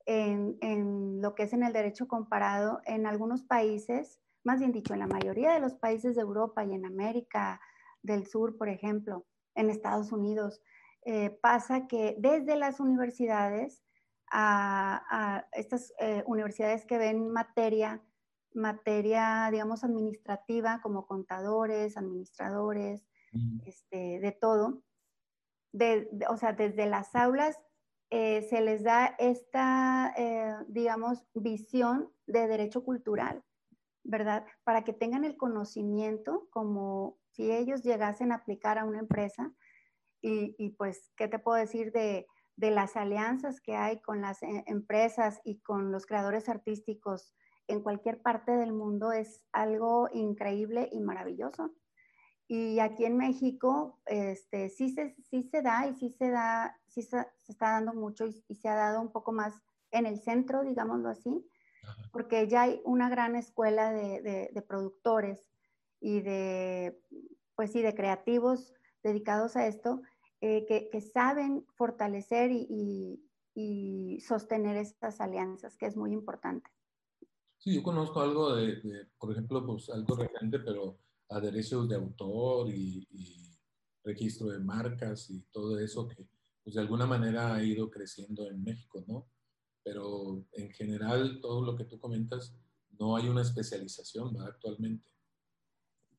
en, 0.06 0.56
en, 0.60 1.20
lo 1.20 1.34
que 1.34 1.44
es 1.44 1.52
en 1.52 1.62
el 1.62 1.72
derecho 1.72 2.08
comparado 2.08 2.80
en 2.84 3.06
algunos 3.06 3.42
países, 3.42 4.20
más 4.44 4.60
bien 4.60 4.72
dicho, 4.72 4.94
en 4.94 5.00
la 5.00 5.06
mayoría 5.06 5.52
de 5.52 5.60
los 5.60 5.74
países 5.74 6.16
de 6.16 6.22
Europa 6.22 6.64
y 6.64 6.72
en 6.74 6.86
América 6.86 7.60
del 8.02 8.26
Sur, 8.26 8.56
por 8.56 8.68
ejemplo, 8.68 9.26
en 9.54 9.68
Estados 9.70 10.12
Unidos, 10.12 10.62
eh, 11.04 11.30
pasa 11.30 11.86
que 11.86 12.16
desde 12.18 12.56
las 12.56 12.78
universidades 12.80 13.82
a, 14.30 15.46
estas 15.52 15.92
eh, 15.98 16.22
universidades 16.26 16.84
que 16.84 16.98
ven 16.98 17.30
materia, 17.30 18.02
materia, 18.54 19.48
digamos, 19.50 19.84
administrativa, 19.84 20.80
como 20.82 21.06
contadores, 21.06 21.96
administradores, 21.96 23.04
este, 23.64 24.20
de 24.20 24.32
todo. 24.32 24.82
De, 25.72 26.08
o 26.28 26.36
sea, 26.36 26.52
desde 26.52 26.86
las 26.86 27.14
aulas 27.14 27.56
eh, 28.10 28.42
se 28.42 28.60
les 28.60 28.82
da 28.82 29.14
esta, 29.18 30.12
eh, 30.16 30.56
digamos, 30.66 31.24
visión 31.34 32.12
de 32.26 32.48
derecho 32.48 32.84
cultural, 32.84 33.44
¿verdad? 34.02 34.44
Para 34.64 34.82
que 34.82 34.92
tengan 34.92 35.24
el 35.24 35.36
conocimiento 35.36 36.48
como 36.50 37.18
si 37.30 37.52
ellos 37.52 37.82
llegasen 37.82 38.32
a 38.32 38.36
aplicar 38.36 38.78
a 38.78 38.84
una 38.84 38.98
empresa. 38.98 39.52
Y, 40.22 40.56
y 40.58 40.70
pues, 40.70 41.12
¿qué 41.16 41.28
te 41.28 41.38
puedo 41.38 41.56
decir 41.56 41.92
de 41.92 42.26
de 42.60 42.70
las 42.70 42.94
alianzas 42.94 43.58
que 43.62 43.74
hay 43.74 44.00
con 44.02 44.20
las 44.20 44.42
eh, 44.42 44.64
empresas 44.66 45.40
y 45.44 45.60
con 45.60 45.90
los 45.90 46.04
creadores 46.04 46.46
artísticos 46.50 47.34
en 47.68 47.82
cualquier 47.82 48.20
parte 48.20 48.52
del 48.52 48.74
mundo 48.74 49.12
es 49.12 49.42
algo 49.50 50.10
increíble 50.12 50.90
y 50.92 51.00
maravilloso. 51.00 51.72
Y 52.48 52.78
aquí 52.80 53.06
en 53.06 53.16
México 53.16 53.98
este, 54.04 54.68
sí, 54.68 54.90
se, 54.90 55.16
sí 55.30 55.42
se 55.44 55.62
da 55.62 55.86
y 55.86 55.94
sí 55.94 56.10
se 56.10 56.28
da, 56.28 56.78
sí 56.86 57.00
se, 57.00 57.26
está 57.48 57.70
dando 57.70 57.94
mucho 57.94 58.26
y, 58.26 58.54
se 58.54 58.68
ha 58.68 58.74
dado 58.74 59.00
un 59.00 59.10
poco 59.10 59.32
más 59.32 59.54
en 59.90 60.04
el 60.04 60.20
centro, 60.20 60.62
digámoslo 60.62 61.08
así, 61.08 61.48
porque 62.12 62.46
ya 62.46 62.62
hay 62.62 62.82
una 62.84 63.08
gran 63.08 63.36
escuela 63.36 63.90
de, 63.90 64.50
de, 64.52 64.62
productores 64.62 65.46
y 65.98 66.20
de, 66.20 67.00
pues 67.54 67.72
sí, 67.72 67.80
de 67.80 67.94
creativos 67.94 68.74
dedicados 69.02 69.56
a 69.56 69.66
esto 69.66 70.02
eh, 70.42 70.64
que, 70.90 71.00
saben 71.00 71.66
fortalecer 71.74 72.50
y, 72.50 73.26
sostener 74.26 74.76
estas 74.76 75.20
alianzas, 75.20 75.76
que 75.76 75.86
es 75.86 75.96
muy 75.96 76.12
importante. 76.12 76.70
Sí, 77.58 77.74
yo 77.74 77.82
conozco 77.82 78.20
algo 78.20 78.54
de, 78.54 78.80
por 79.18 79.32
ejemplo, 79.32 79.66
pues 79.66 79.90
algo 79.90 80.16
reciente, 80.16 80.60
pero 80.60 80.98
a 81.28 81.40
derechos 81.40 81.88
de 81.88 81.96
autor 81.96 82.70
y, 82.70 83.06
registro 84.02 84.48
de 84.48 84.58
marcas 84.58 85.28
y 85.28 85.42
todo 85.52 85.78
eso 85.78 86.08
que 86.08 86.26
pues 86.64 86.74
de 86.74 86.80
alguna 86.80 87.04
manera 87.04 87.54
ha 87.54 87.62
ido 87.62 87.90
creciendo 87.90 88.48
en 88.50 88.64
México, 88.64 89.04
¿no? 89.06 89.28
Pero 89.84 90.42
en 90.52 90.70
general 90.70 91.38
todo 91.42 91.62
lo 91.62 91.76
que 91.76 91.84
tú 91.84 92.00
comentas, 92.00 92.56
no 92.98 93.14
hay 93.14 93.28
una 93.28 93.42
especialización 93.42 94.32
¿verdad? 94.32 94.48
actualmente. 94.54 95.06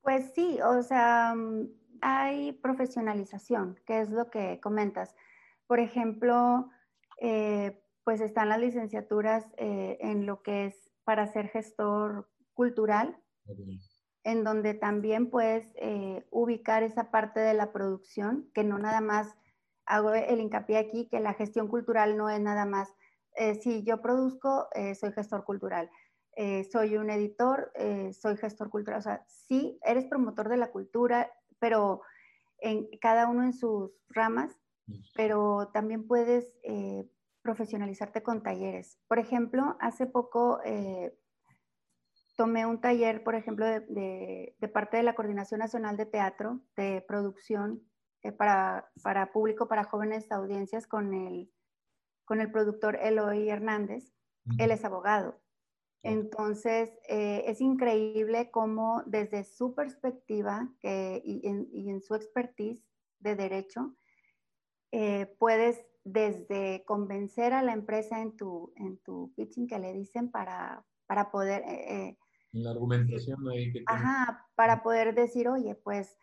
Pues 0.02 0.32
sí, 0.36 0.60
o 0.62 0.84
sea, 0.84 1.36
hay 2.02 2.52
profesionalización, 2.52 3.80
que 3.86 4.02
es 4.02 4.10
lo 4.10 4.30
que 4.30 4.60
comentas. 4.60 5.16
Por 5.68 5.80
ejemplo, 5.80 6.70
eh, 7.20 7.82
pues 8.04 8.20
están 8.20 8.50
las 8.50 8.60
licenciaturas 8.60 9.46
eh, 9.58 9.98
en 10.02 10.26
lo 10.26 10.42
que 10.42 10.66
es 10.66 10.92
para 11.04 11.28
ser 11.28 11.50
gestor 11.50 12.28
cultural, 12.54 13.18
en 14.24 14.44
donde 14.44 14.74
también 14.74 15.30
puedes 15.30 15.72
eh, 15.76 16.26
ubicar 16.32 16.84
esa 16.84 17.12
parte 17.12 17.40
de 17.40 17.54
la 17.54 17.72
producción, 17.72 18.50
que 18.54 18.64
no 18.64 18.78
nada 18.78 19.02
más 19.02 19.36
hago 19.86 20.14
el 20.14 20.40
hincapié 20.40 20.78
aquí, 20.78 21.08
que 21.10 21.20
la 21.20 21.34
gestión 21.34 21.68
cultural 21.68 22.18
no 22.18 22.30
es 22.30 22.40
nada 22.40 22.66
más, 22.66 22.90
si 23.62 23.84
yo 23.84 24.02
produzco, 24.02 24.68
soy 25.00 25.14
gestor 25.14 25.46
cultural. 25.46 25.90
soy 26.72 26.98
un 26.98 27.10
editor, 27.10 27.72
soy 28.14 28.38
gestor 28.38 28.70
cultural. 28.70 29.00
O 29.00 29.04
sea, 29.04 29.24
sí, 29.28 29.80
eres 29.84 30.06
promotor 30.06 30.50
de 30.50 30.58
la 30.58 30.72
cultura, 30.72 31.32
pero 31.62 32.02
en 32.60 32.88
cada 33.00 33.28
uno 33.28 33.44
en 33.44 33.54
sus 33.54 33.92
ramas, 34.10 34.52
pero 35.16 35.70
también 35.74 36.08
puedes 36.08 36.52
eh, 36.64 37.08
profesionalizarte 37.44 38.24
con 38.24 38.44
talleres. 38.44 39.00
Por 39.08 39.20
ejemplo, 39.20 39.78
hace 39.80 40.08
poco 40.08 40.60
eh, 40.66 41.16
tomé 42.36 42.66
un 42.66 42.82
taller, 42.82 43.24
por 43.24 43.36
ejemplo, 43.36 43.66
de, 43.66 44.56
parte 44.74 44.98
de 44.98 45.04
la 45.04 45.14
Coordinación 45.16 45.60
Nacional 45.60 45.98
de 45.98 46.08
Teatro, 46.08 46.60
de 46.76 47.06
producción 47.08 47.82
eh, 48.24 48.32
para, 48.32 48.90
para, 49.04 49.32
público, 49.32 49.68
para 49.68 49.84
jóvenes 49.84 50.32
audiencias, 50.32 50.88
con 50.88 51.14
el, 51.14 51.52
con 52.26 52.42
el 52.42 52.52
productor 52.52 52.98
Eloy 53.02 53.50
Hernández. 53.50 54.14
Él 54.58 54.72
es 54.72 54.84
abogado. 54.84 55.41
Entonces, 56.04 56.90
eh, 57.08 57.44
es 57.46 57.62
increíble 57.62 58.50
cómo 58.50 59.04
desde 59.06 59.44
su 59.44 59.76
perspectiva 59.76 60.68
y, 60.84 61.42
en, 61.44 62.02
su 62.02 62.16
expertise 62.16 62.84
de 63.20 63.36
derecho, 63.36 63.96
eh, 64.92 65.28
puedes 65.38 65.86
desde 66.04 66.84
convencer 66.86 67.54
a 67.54 67.62
la 67.62 67.74
empresa 67.74 68.22
en 68.22 68.36
tu, 68.36 68.74
en 68.76 68.98
tu 69.00 69.32
pitching 69.36 69.68
que 69.68 69.78
le 69.78 69.94
dicen 69.94 70.32
para, 70.32 70.84
para 71.06 71.30
poder... 71.30 71.64
Eh, 71.68 72.18
la 72.54 72.72
argumentación 72.72 73.48
ahí 73.50 73.72
que 73.72 73.84
Ajá, 73.86 74.50
para 74.56 74.82
poder 74.84 75.14
decir, 75.14 75.48
oye, 75.48 75.76
pues 75.76 76.18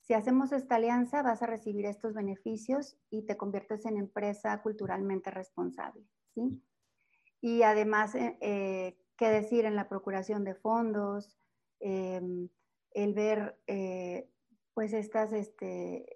si 0.00 0.14
hacemos 0.14 0.52
esta 0.52 0.74
alianza 0.74 1.22
vas 1.22 1.42
a 1.42 1.46
recibir 1.46 1.86
estos 1.86 2.12
beneficios 2.12 2.98
y 3.08 3.22
te 3.22 3.36
conviertes 3.36 3.86
en 3.86 3.96
empresa 3.96 4.60
culturalmente 4.60 5.30
responsable, 5.30 6.04
¿sí? 6.34 6.60
Y 7.40 7.62
además, 7.62 8.14
qué 9.16 9.28
decir 9.28 9.64
en 9.64 9.76
la 9.76 9.88
procuración 9.88 10.44
de 10.44 10.54
fondos, 10.54 11.36
em, 11.80 12.48
el 12.94 13.14
ver 13.14 13.58
eh, 13.66 14.28
pues 14.74 14.92
estas, 14.94 15.32
este, 15.32 16.06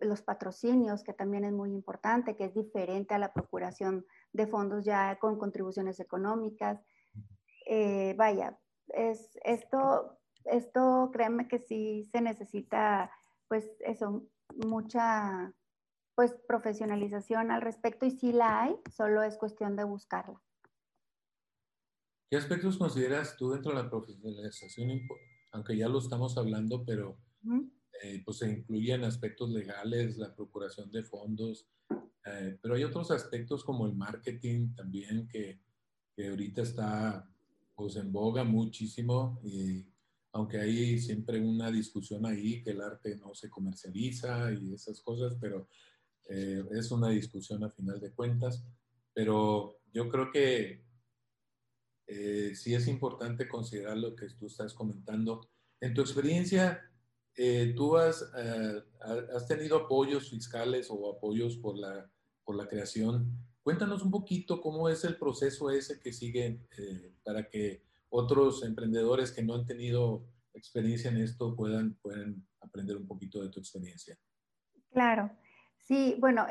los 0.00 0.22
patrocinios, 0.22 1.02
que 1.02 1.14
también 1.14 1.44
es 1.44 1.52
muy 1.52 1.72
importante, 1.72 2.36
que 2.36 2.44
es 2.44 2.54
diferente 2.54 3.14
a 3.14 3.18
la 3.18 3.32
procuración 3.32 4.04
de 4.32 4.46
fondos 4.46 4.84
ya 4.84 5.18
con 5.18 5.38
contribuciones 5.38 6.00
económicas. 6.00 6.84
Eh, 7.66 8.14
vaya, 8.18 8.58
es, 8.88 9.38
esto, 9.42 10.18
esto 10.44 11.10
créeme 11.12 11.48
que 11.48 11.58
sí 11.58 12.04
se 12.12 12.20
necesita, 12.20 13.10
pues 13.48 13.70
eso, 13.80 14.26
mucha 14.66 15.54
pues 16.14 16.34
profesionalización 16.46 17.50
al 17.50 17.62
respecto 17.62 18.06
y 18.06 18.10
si 18.10 18.32
la 18.32 18.62
hay, 18.62 18.76
solo 18.90 19.22
es 19.22 19.36
cuestión 19.36 19.76
de 19.76 19.84
buscarla. 19.84 20.40
¿Qué 22.34 22.38
aspectos 22.38 22.78
consideras 22.78 23.36
tú 23.36 23.52
dentro 23.52 23.70
de 23.70 23.80
la 23.80 23.88
profesionalización, 23.88 25.06
aunque 25.52 25.76
ya 25.76 25.88
lo 25.88 26.00
estamos 26.00 26.36
hablando, 26.36 26.84
pero 26.84 27.16
eh, 28.02 28.22
pues 28.24 28.38
se 28.38 28.50
incluyen 28.50 29.04
aspectos 29.04 29.50
legales, 29.50 30.16
la 30.16 30.34
procuración 30.34 30.90
de 30.90 31.04
fondos, 31.04 31.68
eh, 32.26 32.58
pero 32.60 32.74
hay 32.74 32.82
otros 32.82 33.12
aspectos 33.12 33.62
como 33.62 33.86
el 33.86 33.94
marketing 33.94 34.74
también 34.74 35.28
que, 35.28 35.60
que 36.16 36.26
ahorita 36.26 36.62
está 36.62 37.30
pues 37.76 37.94
en 37.94 38.10
boga 38.10 38.42
muchísimo 38.42 39.40
y 39.44 39.86
aunque 40.32 40.58
hay 40.58 40.98
siempre 40.98 41.38
una 41.38 41.70
discusión 41.70 42.26
ahí 42.26 42.64
que 42.64 42.70
el 42.70 42.80
arte 42.80 43.16
no 43.16 43.32
se 43.36 43.48
comercializa 43.48 44.52
y 44.52 44.74
esas 44.74 45.00
cosas, 45.02 45.36
pero 45.40 45.68
eh, 46.28 46.64
es 46.72 46.90
una 46.90 47.10
discusión 47.10 47.62
a 47.62 47.70
final 47.70 48.00
de 48.00 48.10
cuentas. 48.10 48.66
Pero 49.12 49.78
yo 49.92 50.08
creo 50.08 50.32
que 50.32 50.82
eh, 52.06 52.54
sí 52.54 52.74
es 52.74 52.86
importante 52.86 53.48
considerar 53.48 53.96
lo 53.96 54.14
que 54.14 54.26
tú 54.38 54.46
estás 54.46 54.74
comentando. 54.74 55.48
En 55.80 55.94
tu 55.94 56.00
experiencia, 56.00 56.82
eh, 57.36 57.72
tú 57.74 57.96
has, 57.96 58.30
eh, 58.36 58.82
has 59.34 59.46
tenido 59.48 59.78
apoyos 59.78 60.30
fiscales 60.30 60.88
o 60.90 61.10
apoyos 61.10 61.56
por 61.56 61.78
la, 61.78 62.10
por 62.44 62.56
la 62.56 62.68
creación. 62.68 63.32
Cuéntanos 63.62 64.02
un 64.02 64.10
poquito 64.10 64.60
cómo 64.60 64.88
es 64.88 65.04
el 65.04 65.16
proceso 65.16 65.70
ese 65.70 65.98
que 65.98 66.12
sigue 66.12 66.60
para 67.22 67.48
que 67.48 67.82
otros 68.10 68.62
emprendedores 68.62 69.32
que 69.32 69.42
no 69.42 69.54
han 69.54 69.66
tenido 69.66 70.26
experiencia 70.52 71.10
en 71.10 71.16
esto 71.16 71.56
puedan, 71.56 71.94
puedan 71.94 72.46
aprender 72.60 72.96
un 72.96 73.06
poquito 73.06 73.42
de 73.42 73.48
tu 73.48 73.60
experiencia. 73.60 74.18
Claro, 74.92 75.30
sí, 75.78 76.16
bueno, 76.20 76.46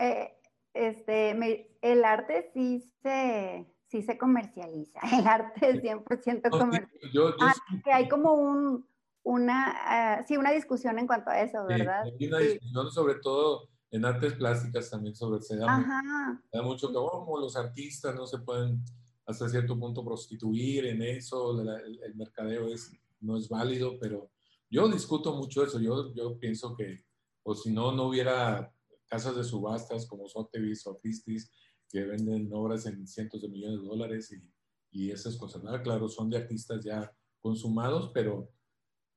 este, 0.74 1.38
el 1.81 2.03
arte 2.03 2.50
sí 2.53 2.79
se, 3.03 3.67
sí 3.93 4.01
se 4.01 4.17
comercializa, 4.17 5.00
el 5.19 5.27
arte 5.27 5.69
es 5.69 5.83
100% 5.83 6.50
comercial. 6.50 7.35
ah, 7.39 7.53
que 7.83 7.91
hay 7.91 8.09
como 8.09 8.33
un, 8.33 8.85
una, 9.21 10.19
uh, 10.19 10.27
sí, 10.27 10.35
una 10.35 10.51
discusión 10.51 10.97
en 10.97 11.05
cuanto 11.05 11.29
a 11.29 11.39
eso, 11.41 11.63
¿verdad? 11.67 12.03
hay 12.03 12.27
una 12.27 12.39
discusión 12.39 12.91
sobre 12.91 13.15
todo 13.15 13.69
en 13.91 14.03
artes 14.03 14.33
plásticas 14.33 14.89
también 14.89 15.15
sobre, 15.15 15.43
se 15.43 15.57
da, 15.57 16.41
mucho 16.63 16.88
que 16.88 16.95
como 16.95 17.38
los 17.38 17.55
artistas 17.55 18.15
no 18.15 18.25
se 18.25 18.39
pueden 18.39 18.83
hasta 19.27 19.47
cierto 19.47 19.79
punto 19.79 20.03
prostituir 20.03 20.88
en 20.88 21.03
eso, 21.03 21.62
el, 21.62 22.15
mercadeo 22.15 22.67
es, 22.73 22.91
no 23.21 23.38
es 23.38 23.47
válido, 23.47 24.00
pero 24.00 24.31
yo 24.71 24.88
discuto 24.88 25.35
mucho 25.35 25.63
eso, 25.63 25.79
yo, 25.79 26.12
yo 26.15 26.39
pienso 26.39 26.75
que, 26.75 27.05
o 27.43 27.53
si 27.53 27.71
no, 27.71 27.91
no 27.91 28.07
hubiera 28.07 28.73
casas 29.05 29.35
de 29.35 29.43
subastas 29.43 30.07
como 30.07 30.27
Sotheby's 30.27 30.88
o 30.88 30.97
Christie's 30.97 31.51
que 31.93 32.03
venden 32.03 32.51
obras 32.51 32.88
en 32.88 33.07
cientos 33.07 33.41
de 33.41 33.47
millones 33.47 33.81
de 33.81 33.88
dólares 33.88 34.31
y, 34.31 34.51
y 34.91 35.12
esas 35.12 35.38
cosas. 35.38 35.62
Claro, 35.83 36.09
son 36.09 36.29
de 36.29 36.38
artistas 36.38 36.83
ya 36.83 37.15
consumados, 37.39 38.12
pero 38.13 38.51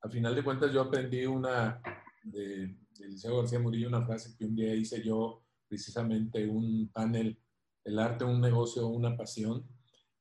al 0.03 0.11
final 0.11 0.35
de 0.35 0.45
cuentas 0.45 0.73
yo 0.73 0.83
aprendí 0.83 1.25
una 1.25 1.81
de, 2.23 2.77
de 2.99 3.09
Liceo 3.09 3.39
García 3.39 3.59
Murillo, 3.59 3.89
una 3.89 4.05
frase 4.05 4.37
que 4.37 4.45
un 4.45 4.55
día 4.55 4.75
hice 4.75 5.03
yo, 5.03 5.43
precisamente 5.67 6.47
un 6.47 6.91
panel, 6.93 7.41
el 7.85 7.99
arte, 7.99 8.25
un 8.25 8.41
negocio, 8.41 8.87
una 8.87 9.17
pasión, 9.17 9.67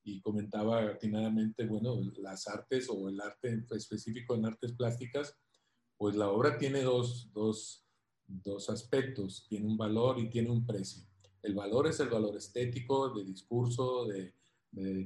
y 0.03 0.21
comentaba 0.21 0.83
atinadamente, 0.83 1.65
bueno, 1.65 1.99
las 2.19 2.47
artes 2.47 2.87
o 2.89 3.09
el 3.09 3.19
arte 3.19 3.65
específico 3.71 4.35
en 4.35 4.45
artes 4.45 4.73
plásticas, 4.73 5.35
pues 5.97 6.15
la 6.15 6.29
obra 6.29 6.57
tiene 6.57 6.83
dos, 6.83 7.31
dos 7.33 7.85
dos 8.27 8.69
aspectos, 8.69 9.45
tiene 9.47 9.67
un 9.67 9.77
valor 9.77 10.19
y 10.19 10.29
tiene 10.29 10.49
un 10.49 10.65
precio. 10.65 11.03
El 11.45 11.53
valor 11.53 11.87
es 11.87 11.99
el 11.99 12.09
valor 12.09 12.35
estético, 12.35 13.13
de 13.13 13.23
discurso, 13.23 14.05
de, 14.05 14.33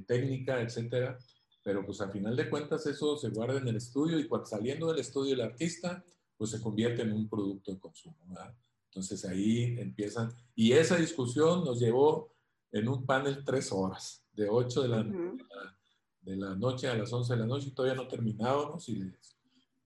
técnica, 0.06 0.60
etcétera, 0.60 1.16
pero 1.62 1.86
pues 1.86 2.00
al 2.00 2.10
final 2.10 2.34
de 2.34 2.50
cuentas 2.50 2.84
eso 2.86 3.16
se 3.16 3.28
guarda 3.28 3.58
en 3.58 3.68
el 3.68 3.76
estudio 3.76 4.18
y 4.18 4.26
cuando 4.26 4.46
saliendo 4.46 4.88
del 4.88 4.98
estudio 4.98 5.34
el 5.34 5.42
artista, 5.42 6.02
pues 6.36 6.50
se 6.50 6.60
convierte 6.60 7.02
en 7.02 7.12
un 7.12 7.28
producto 7.28 7.70
de 7.70 7.78
consumo. 7.78 8.16
Entonces 8.86 9.24
ahí 9.24 9.76
empiezan, 9.78 10.34
y 10.56 10.72
esa 10.72 10.96
discusión 10.96 11.64
nos 11.64 11.78
llevó 11.78 12.34
en 12.72 12.88
un 12.88 13.06
panel 13.06 13.44
tres 13.44 13.70
horas, 13.70 14.24
de 14.32 14.48
8 14.48 14.82
de 14.82 14.88
la, 14.88 15.04
de 16.22 16.36
la 16.36 16.56
noche 16.56 16.88
a 16.88 16.96
las 16.96 17.12
11 17.12 17.34
de 17.34 17.38
la 17.38 17.46
noche, 17.46 17.68
y 17.68 17.72
todavía 17.72 18.00
no 18.00 18.08
terminábamos 18.08 18.88
y, 18.88 19.12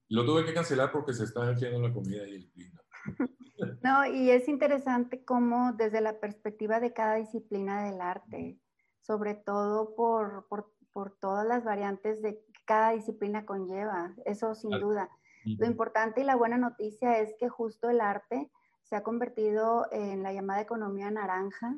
lo 0.09 0.23
tuve 0.25 0.45
que 0.45 0.53
cancelar 0.53 0.91
porque 0.91 1.13
se 1.13 1.23
estaba 1.23 1.49
haciendo 1.49 1.81
la 1.81 1.91
comida 1.91 2.27
y 2.27 2.35
el 2.35 2.51
vino. 2.55 2.79
No, 3.81 4.05
y 4.05 4.29
es 4.29 4.47
interesante 4.47 5.23
cómo 5.23 5.73
desde 5.73 6.01
la 6.01 6.19
perspectiva 6.19 6.79
de 6.79 6.93
cada 6.93 7.15
disciplina 7.15 7.83
del 7.83 8.01
arte, 8.01 8.59
sobre 9.01 9.35
todo 9.35 9.95
por, 9.95 10.47
por, 10.47 10.73
por 10.91 11.15
todas 11.19 11.45
las 11.45 11.63
variantes 11.63 12.21
de 12.21 12.37
que 12.39 12.53
cada 12.65 12.91
disciplina 12.91 13.45
conlleva, 13.45 14.13
eso 14.25 14.55
sin 14.55 14.71
duda. 14.71 15.09
Lo 15.45 15.67
importante 15.67 16.21
y 16.21 16.23
la 16.23 16.35
buena 16.35 16.57
noticia 16.57 17.19
es 17.19 17.35
que 17.39 17.49
justo 17.49 17.89
el 17.89 18.01
arte 18.01 18.49
se 18.81 18.95
ha 18.95 19.03
convertido 19.03 19.87
en 19.91 20.23
la 20.23 20.33
llamada 20.33 20.61
economía 20.61 21.11
naranja, 21.11 21.75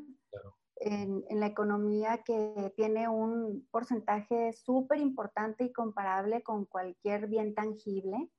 en, 0.77 1.25
en, 1.29 1.39
la 1.39 1.48
economía 1.48 2.19
que 2.24 2.72
tiene 2.77 3.10
un 3.10 3.67
porcentaje 3.72 4.53
súper 4.53 5.00
importante 5.00 5.65
y 5.65 5.74
comparable 5.74 6.43
con 6.43 6.65
cualquier 6.65 7.27
bien 7.27 7.55
tangible. 7.55 8.29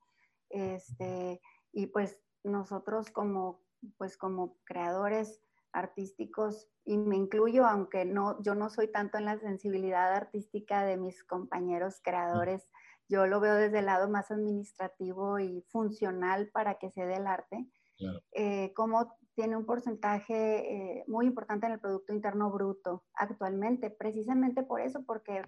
Este, 0.49 1.41
y 1.73 1.87
pues 1.87 2.19
nosotros 2.43 3.09
como, 3.11 3.61
pues 3.97 4.17
como 4.17 4.57
creadores 4.63 5.41
artísticos, 5.71 6.67
y 6.83 6.97
me 6.97 7.15
incluyo, 7.15 7.65
aunque 7.65 8.05
no, 8.05 8.41
yo 8.41 8.55
no 8.55 8.69
soy 8.69 8.91
tanto 8.91 9.17
en 9.17 9.25
la 9.25 9.37
sensibilidad 9.39 10.13
artística 10.13 10.83
de 10.83 10.97
mis 10.97 11.23
compañeros 11.23 12.01
creadores, 12.03 12.67
yo 13.07 13.27
lo 13.27 13.39
veo 13.39 13.55
desde 13.55 13.79
el 13.79 13.85
lado 13.85 14.09
más 14.09 14.31
administrativo 14.31 15.39
y 15.39 15.61
funcional 15.69 16.49
para 16.51 16.75
que 16.79 16.89
se 16.91 17.05
dé 17.05 17.15
el 17.15 17.27
arte, 17.27 17.67
eh, 18.31 18.73
como 18.75 19.17
tiene 19.35 19.57
un 19.57 19.65
porcentaje 19.65 20.99
eh, 20.99 21.03
muy 21.07 21.25
importante 21.25 21.65
en 21.65 21.73
el 21.73 21.79
Producto 21.79 22.13
Interno 22.13 22.49
Bruto 22.49 23.03
actualmente, 23.13 23.89
precisamente 23.89 24.63
por 24.63 24.81
eso, 24.81 25.03
porque 25.05 25.43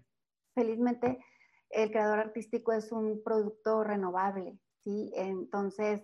felizmente 0.54 1.23
el 1.69 1.91
creador 1.91 2.19
artístico 2.19 2.73
es 2.73 2.91
un 2.91 3.23
producto 3.23 3.84
renovable, 3.84 4.60
¿sí? 4.84 5.12
Entonces, 5.15 6.01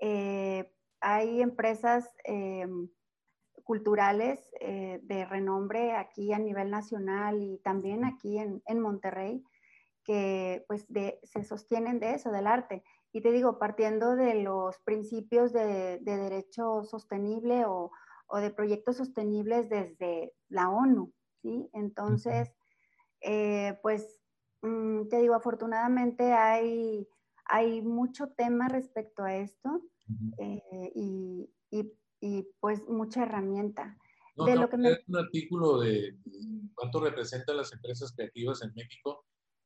eh, 0.00 0.72
hay 1.00 1.42
empresas 1.42 2.08
em, 2.24 2.88
culturales 3.64 4.40
eh, 4.60 5.00
de 5.02 5.24
renombre 5.26 5.92
aquí 5.92 6.32
a 6.32 6.38
nivel 6.38 6.70
nacional 6.70 7.42
y 7.42 7.58
también 7.58 8.04
aquí 8.04 8.38
en, 8.38 8.80
Monterrey 8.80 9.44
que 10.04 10.64
pues 10.66 10.86
se 11.22 11.44
sostienen 11.44 12.00
de 12.00 12.14
eso, 12.14 12.30
del 12.30 12.46
arte. 12.46 12.82
Y 13.12 13.20
te 13.20 13.30
digo, 13.30 13.58
partiendo 13.58 14.16
de 14.16 14.36
los 14.36 14.78
principios 14.80 15.52
de, 15.52 15.98
derecho 16.00 16.82
sostenible 16.84 17.66
o, 17.66 17.90
de 18.40 18.50
proyectos 18.50 18.96
sostenibles 18.96 19.68
desde 19.68 20.32
la 20.48 20.70
ONU, 20.70 21.12
¿sí? 21.42 21.68
Entonces, 21.74 22.50
eh, 23.20 23.78
pues, 23.82 24.18
mm, 24.62 25.08
te 25.08 25.18
digo, 25.18 25.34
afortunadamente 25.34 26.32
hay 26.32 27.06
hay 27.48 27.80
mucho 27.80 28.28
tema 28.28 28.68
respecto 28.68 29.24
a 29.24 29.36
esto 29.36 29.82
eh, 30.38 30.92
y, 30.94 31.50
y, 32.20 32.46
pues 32.60 32.86
mucha 32.88 33.22
herramienta. 33.22 33.96
de 34.36 34.56
lo 34.56 34.68
que 34.68 34.76
me... 34.76 34.98
un 35.06 35.16
artículo 35.16 35.80
de 35.80 36.16
cuánto 36.74 37.00
representan 37.00 37.56
las 37.56 37.72
empresas 37.72 38.12
creativas 38.14 38.62
en 38.62 38.72
México 38.74 39.24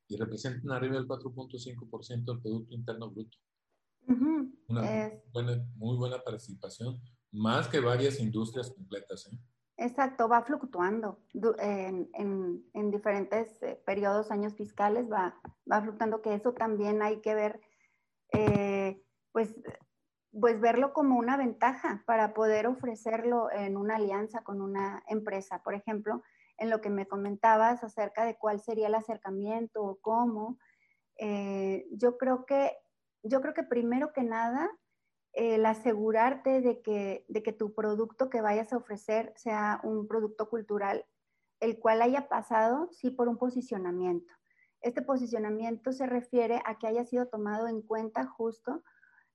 y 0.08 0.16
representan 0.16 0.70
arriba 0.70 0.94
del 0.94 1.08
4.5% 1.08 2.24
del 2.24 2.40
Producto 2.40 2.74
Interno 2.74 3.10
Bruto. 3.10 3.38
Una 4.68 5.12
buena, 5.32 5.64
muy 5.76 5.96
buena 5.96 6.22
participación, 6.22 7.00
más 7.30 7.68
que 7.68 7.80
varias 7.80 8.20
industrias 8.20 8.70
completas. 8.70 9.28
¿eh? 9.32 9.38
Exacto, 9.76 10.28
va 10.28 10.42
fluctuando 10.42 11.18
en, 11.58 12.10
en, 12.14 12.64
en 12.72 12.90
diferentes 12.90 13.62
eh, 13.62 13.80
periodos, 13.84 14.30
años 14.30 14.54
fiscales, 14.54 15.10
va, 15.10 15.40
va 15.70 15.82
fluctuando, 15.82 16.20
que 16.20 16.34
eso 16.34 16.52
también 16.52 17.02
hay 17.02 17.20
que 17.20 17.34
ver 17.34 17.60
eh, 18.32 19.02
pues, 19.32 19.54
pues 20.38 20.60
verlo 20.60 20.92
como 20.92 21.18
una 21.18 21.36
ventaja 21.36 22.02
para 22.06 22.34
poder 22.34 22.66
ofrecerlo 22.66 23.50
en 23.50 23.76
una 23.76 23.96
alianza 23.96 24.42
con 24.42 24.60
una 24.60 25.02
empresa. 25.08 25.62
Por 25.62 25.74
ejemplo, 25.74 26.22
en 26.58 26.70
lo 26.70 26.80
que 26.80 26.90
me 26.90 27.06
comentabas 27.06 27.82
acerca 27.84 28.24
de 28.24 28.36
cuál 28.36 28.60
sería 28.60 28.86
el 28.86 28.94
acercamiento 28.94 29.82
o 29.82 29.98
cómo, 30.00 30.58
eh, 31.18 31.86
yo, 31.92 32.18
creo 32.18 32.46
que, 32.46 32.72
yo 33.22 33.40
creo 33.40 33.54
que 33.54 33.62
primero 33.62 34.12
que 34.12 34.22
nada, 34.22 34.70
el 35.32 35.64
asegurarte 35.64 36.60
de 36.60 36.82
que, 36.82 37.24
de 37.28 37.42
que 37.42 37.52
tu 37.52 37.74
producto 37.74 38.28
que 38.28 38.40
vayas 38.40 38.72
a 38.72 38.76
ofrecer 38.76 39.32
sea 39.36 39.80
un 39.82 40.06
producto 40.06 40.48
cultural, 40.48 41.06
el 41.60 41.78
cual 41.78 42.02
haya 42.02 42.28
pasado, 42.28 42.88
sí, 42.92 43.10
por 43.10 43.28
un 43.28 43.38
posicionamiento. 43.38 44.32
Este 44.82 45.02
posicionamiento 45.02 45.92
se 45.92 46.06
refiere 46.06 46.60
a 46.64 46.78
que 46.78 46.88
haya 46.88 47.04
sido 47.04 47.26
tomado 47.26 47.68
en 47.68 47.82
cuenta 47.82 48.26
justo 48.26 48.82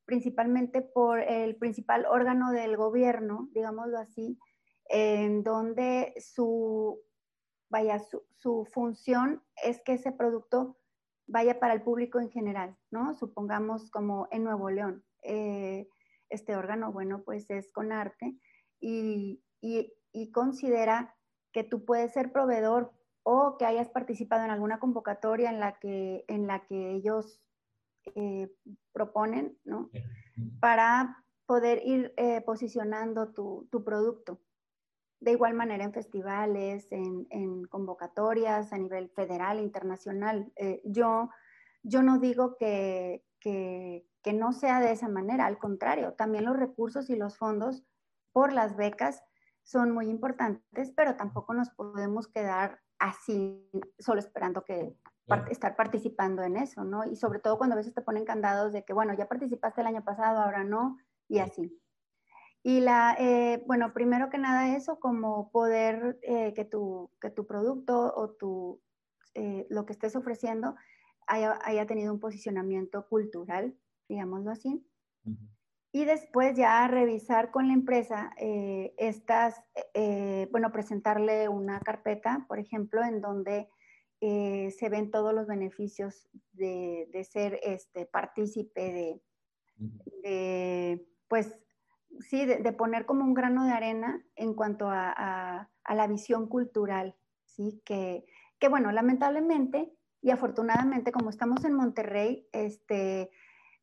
principalmente 0.08 0.82
por 0.82 1.20
el 1.20 1.58
principal 1.58 2.06
órgano 2.06 2.52
del 2.52 2.78
gobierno, 2.78 3.50
digámoslo 3.52 4.00
así, 4.00 4.40
en 4.86 5.44
donde 5.44 6.14
su, 6.18 7.02
vaya, 7.70 8.00
su, 8.00 8.66
función 8.72 9.44
es 9.62 9.82
que 9.84 9.94
ese 9.94 10.14
producto 10.14 10.78
vaya 11.28 11.60
para 11.60 11.74
el 11.74 11.82
público 11.82 12.22
en 12.22 12.30
general, 12.30 12.78
¿no? 12.90 13.16
Supongamos 13.16 13.92
como 13.92 14.30
en 14.32 14.46
Nuevo 14.46 14.70
León. 14.70 15.04
Eh, 15.24 15.90
este 16.30 16.56
órgano, 16.56 16.94
bueno, 16.94 17.24
pues 17.24 17.50
es 17.50 17.72
con 17.74 17.92
arte 17.92 18.38
y, 18.80 19.44
y 19.60 20.32
considera 20.32 21.18
que 21.52 21.66
tú 21.66 21.84
puedes 21.84 22.14
ser 22.14 22.32
proveedor 22.32 22.97
o 23.30 23.58
que 23.58 23.66
hayas 23.66 23.90
participado 23.90 24.46
en 24.46 24.52
alguna 24.52 24.80
convocatoria 24.80 25.50
en 25.50 25.60
la 25.60 25.78
que, 25.80 26.24
en 26.30 26.48
la 26.48 26.66
que 26.66 26.92
ellos 26.92 27.42
eh, 28.16 28.50
proponen, 28.94 29.58
¿no? 29.66 29.90
Para 30.62 31.26
poder 31.46 31.82
ir 31.86 32.14
eh, 32.16 32.40
posicionando 32.40 33.34
tu, 33.34 33.68
tu, 33.70 33.84
producto. 33.84 34.40
De 35.20 35.32
igual 35.32 35.56
manera 35.56 35.84
en 35.84 35.92
festivales, 35.92 36.88
en, 36.90 37.28
en 37.30 37.66
convocatorias 37.66 38.72
a 38.72 38.78
nivel 38.78 39.10
federal, 39.10 39.60
internacional. 39.60 40.50
Eh, 40.56 40.82
yo, 40.86 41.30
yo 41.84 42.04
no 42.04 42.20
digo 42.20 42.56
que, 42.56 43.26
que, 43.42 44.08
que 44.24 44.32
no 44.32 44.54
sea 44.54 44.80
de 44.80 44.94
esa 44.94 45.10
manera, 45.10 45.48
al 45.48 45.58
contrario, 45.58 46.14
también 46.14 46.46
los 46.46 46.56
recursos 46.56 47.10
y 47.10 47.18
los 47.18 47.38
fondos 47.38 47.84
por 48.32 48.54
las 48.54 48.78
becas 48.78 49.22
son 49.64 49.92
muy 49.92 50.08
importantes, 50.10 50.94
pero 50.96 51.18
tampoco 51.18 51.54
nos 51.54 51.72
podemos 51.72 52.30
quedar 52.30 52.80
así, 53.00 53.70
solo 54.00 54.20
esperando 54.20 54.64
que 54.64 54.96
estar 55.50 55.76
participando 55.76 56.42
en 56.44 56.58
eso, 56.58 56.84
¿no? 56.84 57.06
Y 57.06 57.16
sobre 57.16 57.40
todo 57.40 57.58
cuando 57.58 57.74
a 57.74 57.78
veces 57.78 57.94
te 57.94 58.02
ponen 58.02 58.26
candados 58.26 58.72
de 58.72 58.86
que, 58.86 58.94
bueno, 58.94 59.14
ya 59.14 59.28
participaste 59.28 59.82
el 59.82 59.88
año 59.88 60.04
pasado, 60.04 60.40
ahora 60.40 60.64
no, 60.64 60.98
y 61.28 61.40
así. 61.40 61.78
Y 62.64 62.82
la, 62.82 63.16
eh, 63.20 63.64
bueno, 63.66 63.94
primero 63.94 64.30
que 64.30 64.38
nada 64.38 64.76
eso, 64.76 65.00
como 65.00 65.52
poder 65.52 66.20
eh, 66.22 66.54
que, 66.54 66.66
tu, 66.66 67.12
que 67.22 67.30
tu 67.30 67.46
producto 67.46 68.14
o 68.16 68.32
tu, 68.32 68.82
eh, 69.36 69.66
lo 69.70 69.86
que 69.86 69.94
estés 69.94 70.16
ofreciendo 70.16 70.76
haya, 71.28 71.60
haya, 71.64 71.86
tenido 71.86 72.14
un 72.14 72.20
posicionamiento 72.20 73.08
cultural, 73.08 73.78
digámoslo 74.10 74.52
así. 74.52 74.86
Y 75.98 76.06
después 76.06 76.56
ya 76.56 76.88
revisar 76.88 77.50
con 77.50 77.70
la 77.70 77.74
empresa 77.74 78.32
estas, 78.38 79.64
bueno, 80.52 80.72
presentarle 80.72 81.50
una 81.50 81.80
carpeta, 81.80 82.46
por 82.48 82.60
ejemplo, 82.60 83.04
en 83.04 83.20
donde 83.20 83.68
se 84.20 84.90
ven 84.92 85.10
todos 85.10 85.34
los 85.34 85.48
beneficios 85.48 86.30
de, 86.52 87.10
de 87.12 87.24
ser 87.24 87.60
este, 87.64 88.06
partícipe 88.06 88.94
de, 88.94 89.22
de, 90.22 91.08
pues, 91.28 91.60
sí, 92.20 92.46
de, 92.46 92.72
poner 92.74 93.08
como 93.08 93.24
un 93.24 93.34
grano 93.34 93.66
de 93.66 93.72
arena 93.72 94.24
en 94.36 94.54
cuanto 94.54 94.90
a, 94.92 95.68
la 95.90 96.08
visión 96.08 96.48
cultural, 96.48 97.16
¿sí? 97.46 97.82
Que, 97.84 98.24
que, 98.60 98.70
bueno, 98.70 98.92
lamentablemente 98.92 99.92
y 100.22 100.30
afortunadamente, 100.30 101.12
como 101.12 101.32
estamos 101.32 101.66
en 101.66 101.74
Monterrey, 101.74 102.48
este, 102.52 103.32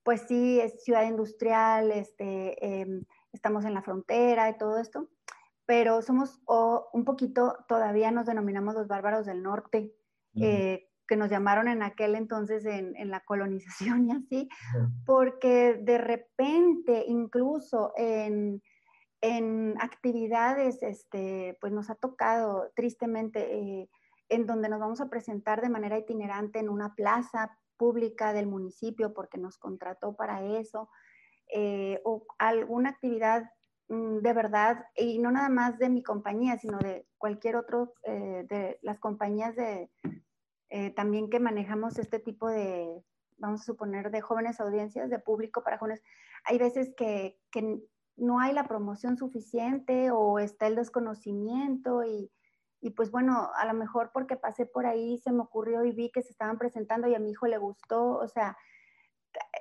pues 0.04 0.22
sí, 0.28 0.60
es 0.60 0.84
ciudad 0.84 1.08
industrial, 1.08 1.90
este, 1.90 2.80
em, 2.82 3.04
estamos 3.32 3.64
en 3.64 3.74
la 3.74 3.82
frontera 3.82 4.50
y 4.50 4.58
todo 4.58 4.78
esto, 4.78 5.08
pero 5.66 6.02
somos 6.02 6.40
un 6.92 7.04
poquito, 7.04 7.56
todavía 7.68 8.10
nos 8.10 8.26
denominamos 8.26 8.74
los 8.74 8.86
bárbaros 8.86 9.26
del 9.26 9.42
norte, 9.42 9.92
eh, 10.36 10.88
que 11.06 11.16
nos 11.16 11.30
llamaron 11.30 11.68
en 11.68 11.82
aquel 11.82 12.16
entonces 12.16 12.64
en, 12.66 13.10
la 13.10 13.20
colonización 13.20 14.06
y 14.08 14.12
así, 14.12 14.48
porque 15.06 15.74
de 15.80 15.98
repente 15.98 17.04
incluso 17.06 17.92
en, 17.96 18.62
actividades, 19.80 20.82
este, 20.82 21.56
pues 21.58 21.72
nos 21.72 21.88
ha 21.88 21.94
tocado 21.94 22.70
tristemente 22.76 23.56
eh, 23.56 23.88
en 24.28 24.44
donde 24.44 24.68
nos 24.68 24.80
vamos 24.80 25.00
a 25.00 25.08
presentar 25.08 25.62
de 25.62 25.70
manera 25.70 25.98
itinerante 25.98 26.58
en 26.58 26.68
una 26.68 26.94
plaza 26.94 27.56
pública 27.76 28.32
del 28.32 28.46
municipio 28.46 29.12
porque 29.12 29.38
nos 29.38 29.58
contrató 29.58 30.14
para 30.14 30.42
eso, 30.58 30.88
eh, 31.52 32.00
o 32.04 32.26
alguna 32.38 32.90
actividad 32.90 33.50
mm, 33.88 34.18
de 34.18 34.32
verdad, 34.32 34.84
y 34.96 35.18
no 35.18 35.30
nada 35.30 35.48
más 35.48 35.78
de 35.78 35.88
mi 35.88 36.02
compañía, 36.02 36.58
sino 36.58 36.78
de 36.78 37.06
cualquier 37.18 37.56
otro, 37.56 37.94
eh, 38.04 38.44
de 38.48 38.78
las 38.82 38.98
compañías 38.98 39.54
de, 39.56 39.90
eh, 40.70 40.90
también 40.90 41.30
que 41.30 41.40
manejamos 41.40 41.98
este 41.98 42.18
tipo 42.18 42.48
de, 42.48 42.88
vamos 43.38 43.60
a 43.62 43.64
suponer, 43.64 44.10
de 44.10 44.20
jóvenes 44.20 44.60
audiencias, 44.60 45.10
de 45.10 45.18
público 45.18 45.62
para 45.62 45.78
jóvenes, 45.78 46.02
hay 46.44 46.58
veces 46.58 46.92
que, 46.96 47.38
que 47.50 47.80
no 48.16 48.40
hay 48.40 48.52
la 48.52 48.68
promoción 48.68 49.16
suficiente 49.16 50.10
o 50.10 50.38
está 50.38 50.66
el 50.66 50.76
desconocimiento 50.76 52.04
y, 52.04 52.30
y, 52.85 52.90
pues 52.90 53.11
bueno, 53.11 53.49
a 53.57 53.64
lo 53.64 53.73
mejor 53.73 54.11
porque 54.12 54.37
pasé 54.37 54.66
por 54.66 54.85
ahí 54.85 55.16
se 55.16 55.33
me 55.33 55.40
ocurrió 55.40 55.87
y 55.87 55.92
vi 55.92 56.11
que 56.11 56.20
se 56.20 56.33
estaban 56.33 56.59
presentando 56.59 57.09
y 57.09 57.14
a 57.14 57.18
mi 57.18 57.31
hijo 57.31 57.47
le 57.47 57.57
gustó, 57.57 58.18
o 58.18 58.29
sea, 58.29 58.59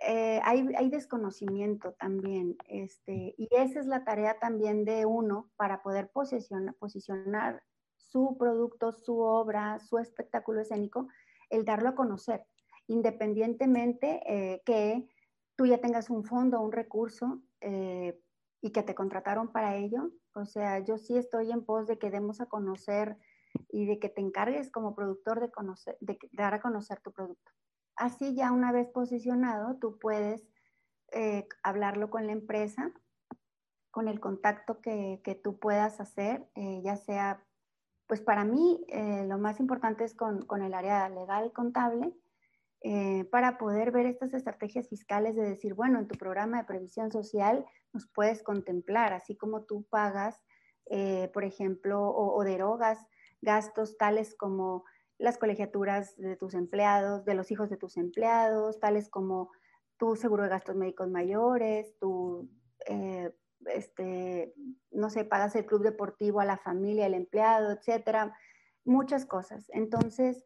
eh, 0.05 0.41
hay, 0.43 0.89
desconocimiento 0.89 1.93
también, 1.93 2.57
este, 2.67 3.33
y 3.37 3.47
esa 3.51 3.79
es 3.79 3.85
la 3.85 4.03
tarea 4.03 4.39
también 4.39 4.83
de 4.83 5.05
uno 5.05 5.49
para 5.55 5.81
poder 5.81 6.09
posicionar, 6.11 6.75
posicionar 6.75 7.63
su 7.95 8.35
producto, 8.37 8.91
su 8.91 9.17
obra, 9.19 9.79
su 9.79 9.99
espectáculo 9.99 10.59
escénico, 10.59 11.07
el 11.49 11.63
darlo 11.63 11.87
a 11.87 11.95
conocer, 11.95 12.45
independientemente 12.87 14.21
eh, 14.25 14.61
que 14.65 15.07
tú 15.55 15.65
ya 15.65 15.77
tengas 15.77 16.09
un 16.09 16.25
fondo, 16.25 16.59
un 16.59 16.73
recurso 16.73 17.41
eh, 17.61 18.19
y 18.63 18.71
que 18.71 18.81
te 18.81 18.95
contrataron 18.95 19.51
para 19.51 19.75
ello. 19.75 20.09
O 20.33 20.45
sea, 20.45 20.79
yo 20.79 20.97
sí 20.97 21.17
estoy 21.17 21.51
en 21.51 21.63
pos 21.63 21.85
de 21.85 21.99
que 21.99 22.09
demos 22.09 22.41
a 22.41 22.47
conocer 22.47 23.17
y 23.69 23.85
de 23.85 23.99
que 23.99 24.09
te 24.09 24.21
encargues 24.21 24.71
como 24.71 24.95
productor 24.95 25.39
de, 25.99 26.17
dar 26.31 26.53
a 26.53 26.61
conocer 26.61 26.99
tu 27.01 27.11
producto. 27.11 27.51
Así 27.95 28.33
ya 28.33 28.51
una 28.51 28.71
vez 28.71 28.87
posicionado, 28.87 29.77
tú 29.79 29.99
puedes 29.99 30.47
eh, 31.11 31.45
hablarlo 31.61 32.09
con 32.09 32.25
la 32.25 32.31
empresa, 32.31 32.91
con 33.91 34.07
el 34.07 34.19
contacto 34.19 34.79
que, 34.79 35.21
tú 35.43 35.59
puedas 35.59 35.99
hacer, 35.99 36.47
ya 36.55 36.95
sea 36.95 37.45
pues 38.07 38.21
para 38.21 38.43
mí 38.43 38.83
eh, 38.89 39.25
lo 39.27 39.37
más 39.37 39.59
importante 39.59 40.03
es 40.03 40.13
con, 40.13 40.45
el 40.61 40.73
área 40.73 41.09
legal 41.09 41.51
contable 41.53 42.13
eh, 42.85 43.23
para 43.31 43.57
poder 43.57 43.91
ver 43.91 44.05
estas 44.05 44.33
estrategias 44.33 44.89
fiscales 44.89 45.35
de 45.35 45.43
decir, 45.43 45.73
bueno, 45.73 45.99
en 45.99 46.07
tu 46.07 46.15
programa 46.15 46.57
de 46.57 46.65
previsión 46.65 47.11
social 47.11 47.65
nos 47.93 48.07
puedes 48.07 48.43
contemplar, 48.43 49.13
así 49.13 49.37
como 49.37 49.63
tú 49.63 49.85
pagas, 49.89 50.43
eh, 50.87 51.29
por 51.33 51.45
ejemplo, 51.45 52.13
o, 52.13 52.43
derogas 52.43 52.99
gastos 53.41 53.97
tales 53.97 54.35
como 54.35 54.83
las 55.17 55.37
colegiaturas 55.37 56.17
de 56.17 56.35
tus 56.35 56.53
empleados, 56.53 57.23
de 57.23 57.35
los 57.35 57.51
hijos 57.51 57.69
de 57.69 57.77
tus 57.77 57.95
empleados, 57.95 58.79
tales 58.79 59.09
como 59.09 59.51
tu 59.97 60.17
seguro 60.17 60.43
de 60.43 60.49
gastos 60.49 60.75
médicos 60.75 61.09
mayores, 61.09 61.97
tu 61.99 62.49
este, 63.67 64.53
no 64.91 65.09
sé, 65.09 65.23
pagas 65.23 65.55
el 65.55 65.65
club 65.65 65.83
deportivo 65.83 66.41
a 66.41 66.45
la 66.45 66.57
familia, 66.57 67.05
al 67.05 67.13
empleado, 67.13 67.71
etcétera, 67.71 68.35
muchas 68.83 69.25
cosas. 69.25 69.69
Entonces, 69.69 70.43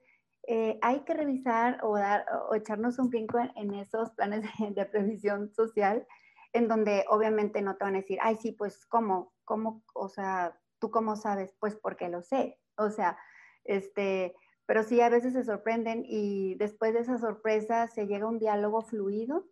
eh, 0.48 0.80
hay 0.82 1.02
que 1.02 1.14
revisar 1.14 1.80
o, 1.84 1.98
dar, 1.98 2.26
o 2.50 2.56
echarnos 2.56 2.98
un 3.00 3.10
brinco 3.10 3.38
en, 3.56 3.74
esos 3.74 4.12
planes 4.12 4.44
de, 4.76 4.86
previsión 4.86 5.54
social, 5.54 6.08
en 6.54 6.68
donde 6.68 7.06
obviamente 7.10 7.62
no 7.62 7.76
te 7.76 7.84
van 7.84 7.96
a 7.96 8.00
decir, 8.00 8.18
ay, 8.22 8.38
sí, 8.38 8.54
pues, 8.54 8.86
¿cómo? 8.86 9.34
¿Cómo? 9.44 9.84
O 9.94 10.08
sea, 10.08 10.58
¿tú 10.80 10.90
cómo 10.90 11.18
sabes? 11.18 11.54
Pues 11.60 11.76
porque 11.76 12.08
lo 12.08 12.24
sé. 12.24 12.60
O 12.78 12.90
sea, 12.90 13.18
este, 13.66 14.34
pero 14.66 14.84
sí 14.84 15.02
a 15.02 15.10
veces 15.10 15.34
se 15.34 15.44
sorprenden 15.44 16.04
y 16.08 16.56
después 16.56 16.94
de 16.94 17.02
esa 17.02 17.18
sorpresa 17.18 17.88
se 17.88 18.08
llega 18.08 18.26
a 18.26 18.30
un 18.30 18.40
diálogo 18.40 18.82
fluido 18.82 19.46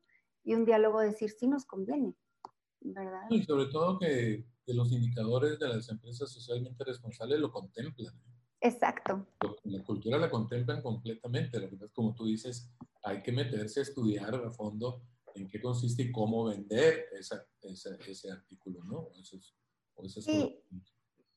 y 0.43 0.53
un 0.55 0.63
diálogo 0.63 1.01
de 1.01 1.07
decir, 1.07 1.29
sí 1.29 1.47
nos 1.47 1.65
conviene. 1.65 2.15
Y 3.29 3.43
sobre 3.43 3.65
todo 3.65 3.97
que, 3.99 4.45
los 4.67 4.91
indicadores 4.91 5.59
de 5.59 5.67
las 5.69 5.89
empresas 5.89 6.31
socialmente 6.31 6.83
responsables 6.83 7.39
lo 7.39 7.51
contemplan. 7.51 8.13
Exacto. 8.65 9.27
La 9.63 9.83
cultura 9.83 10.17
la 10.17 10.29
contemplan 10.29 10.81
completamente. 10.81 11.59
La 11.59 11.67
verdad, 11.67 11.89
como 11.93 12.13
tú 12.15 12.25
dices, 12.25 12.69
hay 13.03 13.21
que 13.21 13.31
meterse 13.31 13.79
a 13.79 13.83
estudiar 13.83 14.33
a 14.33 14.51
fondo 14.51 15.03
en 15.35 15.47
qué 15.47 15.61
consiste 15.61 16.03
y 16.03 16.11
cómo 16.11 16.45
vender 16.45 17.07
esa, 17.11 17.45
ese 17.61 18.31
artículo, 18.31 18.83
¿no? 18.83 19.09
sí. 19.23 20.61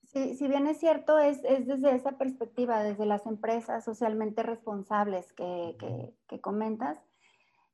sí, 0.05 0.35
si 0.37 0.49
bien 0.49 0.67
es 0.67 0.79
cierto, 0.79 1.19
es, 1.19 1.41
es, 1.45 1.67
desde 1.67 1.95
esa 1.95 2.17
perspectiva, 2.17 2.83
desde 2.83 3.07
las 3.07 3.27
empresas 3.27 3.85
socialmente 3.85 4.43
responsables 4.43 5.33
que, 5.33 5.77
que, 5.79 6.15
que 6.29 6.41
comentas. 6.41 6.99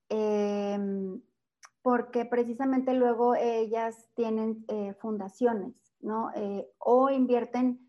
Eh, 0.08 0.78
porque 1.84 2.24
precisamente 2.24 2.94
luego 2.94 3.34
ellas 3.34 4.08
tienen 4.14 4.64
eh, 4.68 4.94
fundaciones, 4.94 5.74
¿no? 6.00 6.30
Eh, 6.34 6.66
o 6.78 7.10
invierten 7.10 7.83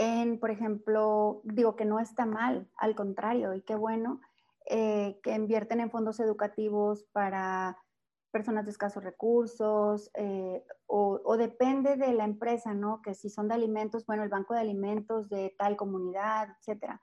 en, 0.00 0.40
por 0.40 0.50
ejemplo, 0.50 1.42
digo 1.44 1.76
que 1.76 1.84
no 1.84 2.00
está 2.00 2.24
mal, 2.24 2.68
al 2.76 2.94
contrario, 2.94 3.54
y 3.54 3.60
qué 3.60 3.74
bueno, 3.74 4.20
eh, 4.66 5.20
que 5.22 5.34
invierten 5.34 5.80
en 5.80 5.90
fondos 5.90 6.20
educativos 6.20 7.04
para 7.12 7.76
personas 8.30 8.64
de 8.64 8.70
escasos 8.70 9.04
recursos, 9.04 10.10
o, 10.86 11.36
depende 11.36 11.96
de 11.96 12.12
la 12.14 12.24
empresa, 12.24 12.72
¿no? 12.74 13.02
Que 13.02 13.14
si 13.14 13.28
son 13.28 13.48
de 13.48 13.54
alimentos, 13.54 14.06
bueno, 14.06 14.22
el 14.22 14.28
banco 14.28 14.54
de 14.54 14.60
alimentos 14.60 15.28
de 15.28 15.54
tal 15.58 15.76
comunidad, 15.76 16.48
etcétera 16.58 17.00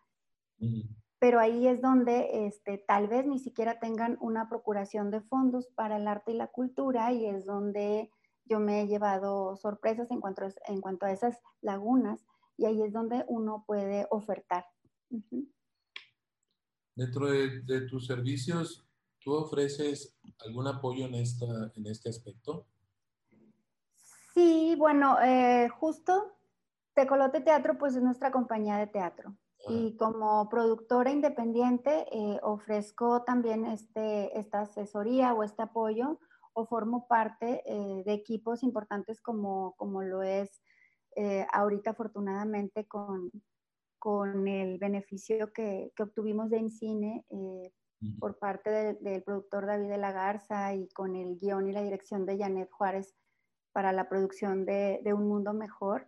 pero 1.20 1.40
ahí 1.40 1.68
es 1.68 1.82
donde 1.82 2.46
este, 2.46 2.78
tal 2.78 3.08
vez 3.08 3.26
ni 3.26 3.40
siquiera 3.40 3.80
tengan 3.80 4.18
una 4.22 4.50
procuración 4.50 5.10
de 5.10 5.22
fondos 5.22 5.68
para 5.68 5.98
el 5.98 6.08
arte 6.08 6.32
y 6.32 6.36
la 6.36 6.48
cultura 6.48 7.12
y 7.12 7.26
es 7.26 7.46
donde 7.46 8.12
yo 8.46 8.60
me 8.60 8.82
he 8.82 8.88
llevado 8.88 9.56
sorpresas 9.56 10.12
en 10.12 10.22
cuanto 10.22 10.46
a, 10.46 10.50
en 10.68 10.80
cuanto 10.80 11.06
a 11.06 11.12
esas 11.12 11.42
lagunas 11.62 12.26
y 12.58 12.66
ahí 12.66 12.82
es 12.82 12.92
donde 12.92 13.24
uno 13.28 13.64
puede 13.66 14.08
ofertar. 14.10 14.66
Dentro 16.96 17.28
de, 17.28 17.82
tus 17.82 18.08
servicios, 18.08 18.86
¿tú 19.20 19.34
ofreces 19.34 20.18
algún 20.40 20.68
apoyo 20.68 21.06
en, 21.06 21.16
esta, 21.16 21.46
en 21.76 21.86
este 21.86 22.10
aspecto? 22.10 22.66
Sí, 24.34 24.76
bueno, 24.78 25.18
eh, 25.22 25.70
justo 25.70 26.38
Tecolote 26.94 27.42
Teatro 27.42 27.78
pues 27.78 27.96
es 27.96 28.02
nuestra 28.02 28.32
compañía 28.32 28.78
de 28.78 28.88
teatro. 28.88 29.36
Y 29.70 29.98
como 29.98 30.48
productora 30.50 31.12
independiente 31.12 32.06
eh, 32.12 32.40
ofrezco 32.42 33.24
también 33.24 33.66
este, 33.66 34.38
esta 34.40 34.62
asesoría 34.62 35.34
o 35.34 35.44
este 35.44 35.64
apoyo 35.64 36.20
o 36.54 36.66
formo 36.66 37.08
parte 37.08 37.62
eh, 37.66 38.04
de 38.06 38.14
equipos 38.14 38.64
importantes 38.64 39.22
como, 39.22 39.76
como 39.78 40.02
lo 40.04 40.24
es 40.24 40.62
eh, 41.18 41.48
ahorita 41.52 41.92
afortunadamente 41.92 42.86
con, 42.86 43.32
con 43.98 44.48
el 44.48 44.78
beneficio 44.78 45.52
que, 45.52 45.92
que 45.96 46.04
obtuvimos 46.04 46.52
de 46.52 46.60
Incine 46.60 47.26
por 48.20 48.38
parte 48.38 48.96
del 49.02 49.24
productor 49.24 49.66
David 49.66 49.90
de 49.90 49.98
la 49.98 50.12
Garza 50.12 50.76
y 50.76 50.88
con 50.90 51.16
el 51.16 51.40
guion 51.40 51.68
y 51.68 51.72
la 51.72 51.82
dirección 51.82 52.28
de 52.28 52.38
Janet 52.38 52.70
Juárez 52.70 53.16
para 53.72 53.92
la 53.92 54.08
producción 54.08 54.66
de, 54.66 55.02
de 55.04 55.14
Un 55.14 55.28
Mundo 55.28 55.54
Mejor 55.54 56.08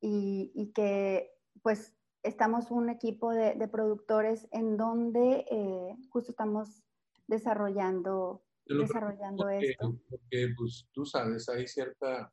y, 0.00 0.50
y, 0.54 0.72
que 0.72 1.30
pues 1.62 1.94
estamos 2.22 2.70
un 2.70 2.88
equipo 2.88 3.32
de, 3.32 3.54
de 3.54 3.68
productores 3.68 4.48
en 4.50 4.78
donde 4.78 5.44
eh, 5.50 5.96
justo 6.08 6.32
estamos 6.32 6.82
desarrollando, 7.26 8.42
desarrollando 8.66 9.48
esto. 9.50 9.98
Porque 10.08 10.48
pues 10.56 10.88
tú 10.92 11.04
sabes, 11.04 11.48
hay 11.48 11.66
cierta, 11.66 12.32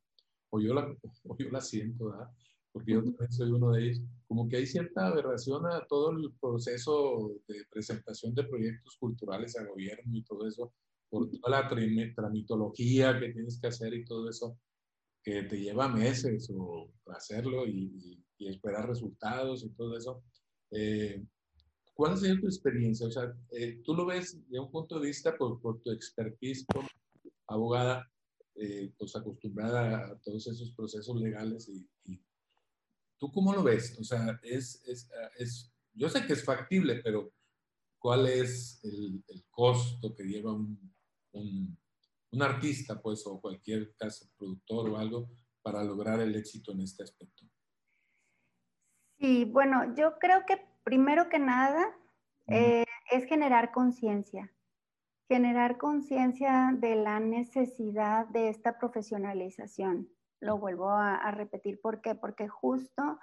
o 0.51 0.61
yo 0.61 0.73
la, 0.73 0.95
o 1.25 1.37
yo 1.37 1.49
la 1.49 1.61
siento, 1.61 2.11
¿verdad? 2.11 2.29
porque 2.71 2.93
yo 2.93 3.03
también 3.03 3.31
soy 3.31 3.51
uno 3.51 3.71
de 3.71 3.83
ellos, 3.83 4.01
como 4.27 4.47
que 4.47 4.57
hay 4.57 4.65
cierta 4.65 5.07
aberración 5.07 5.65
a 5.65 5.85
todo 5.87 6.11
el 6.11 6.31
proceso 6.39 7.41
de 7.47 7.65
presentación 7.69 8.33
de 8.33 8.45
proyectos 8.45 8.95
culturales 8.97 9.57
a 9.57 9.65
gobierno 9.65 10.15
y 10.15 10.23
todo 10.23 10.47
eso, 10.47 10.73
por 11.09 11.29
toda 11.29 11.61
la 11.61 11.67
tramitología 11.67 13.19
que 13.19 13.33
tienes 13.33 13.59
que 13.59 13.67
hacer 13.67 13.93
y 13.93 14.05
todo 14.05 14.29
eso, 14.29 14.57
que 15.21 15.43
te 15.43 15.59
lleva 15.59 15.89
meses 15.89 16.49
o 16.55 16.89
hacerlo 17.07 17.67
y, 17.67 18.23
y, 18.37 18.47
esperar 18.47 18.87
resultados 18.87 19.63
y 19.63 19.69
todo 19.69 19.95
eso. 19.95 20.23
Eh, 20.71 21.23
¿Cuál 21.93 22.13
ha 22.13 22.17
sido 22.17 22.39
tu 22.39 22.47
experiencia? 22.47 23.05
O 23.05 23.11
sea, 23.11 23.31
eh, 23.51 23.81
tú 23.83 23.93
lo 23.93 24.05
ves 24.05 24.39
de 24.49 24.59
un 24.59 24.71
punto 24.71 24.99
de 24.99 25.07
vista 25.07 25.35
por, 25.37 25.61
por 25.61 25.79
tu 25.81 25.91
expertise 25.91 26.65
como 26.65 26.87
abogada, 27.47 28.09
eh, 28.55 28.93
pues 28.97 29.15
acostumbrada 29.15 30.07
a 30.07 30.19
todos 30.19 30.47
esos 30.47 30.71
procesos 30.71 31.19
legales 31.19 31.69
y, 31.69 31.89
y 32.05 32.21
¿Tú 33.21 33.31
cómo 33.31 33.53
lo 33.53 33.61
ves? 33.61 33.95
O 33.99 34.03
sea, 34.03 34.39
es, 34.41 34.83
es, 34.87 35.07
es, 35.37 35.71
yo 35.93 36.09
sé 36.09 36.25
que 36.25 36.33
es 36.33 36.43
factible, 36.43 37.01
pero 37.03 37.31
¿cuál 37.99 38.27
es 38.27 38.83
el, 38.83 39.23
el 39.27 39.45
costo 39.51 40.15
que 40.15 40.23
lleva 40.23 40.51
un, 40.51 40.91
un, 41.33 41.77
un, 42.31 42.41
artista, 42.41 42.99
pues, 42.99 43.27
o 43.27 43.39
cualquier 43.39 43.93
caso, 43.95 44.25
productor 44.35 44.89
o 44.89 44.97
algo, 44.97 45.29
para 45.61 45.83
lograr 45.83 46.19
el 46.19 46.35
éxito 46.35 46.71
en 46.71 46.81
este 46.81 47.03
aspecto? 47.03 47.45
Sí, 49.19 49.45
bueno, 49.45 49.93
yo 49.95 50.17
creo 50.17 50.43
que 50.47 50.59
primero 50.83 51.29
que 51.29 51.37
nada 51.37 51.95
eh, 52.47 52.85
es 53.11 53.25
generar 53.25 53.71
conciencia, 53.71 54.51
generar 55.31 55.77
conciencia 55.77 56.75
de 56.77 56.93
la 56.95 57.21
necesidad 57.21 58.27
de 58.27 58.49
esta 58.49 58.77
profesionalización 58.77 60.09
lo 60.41 60.57
vuelvo 60.57 60.89
a, 60.89 61.31
repetir. 61.31 61.79
¿Por 61.79 62.01
qué? 62.01 62.15
Porque 62.15 62.49
justo 62.49 63.17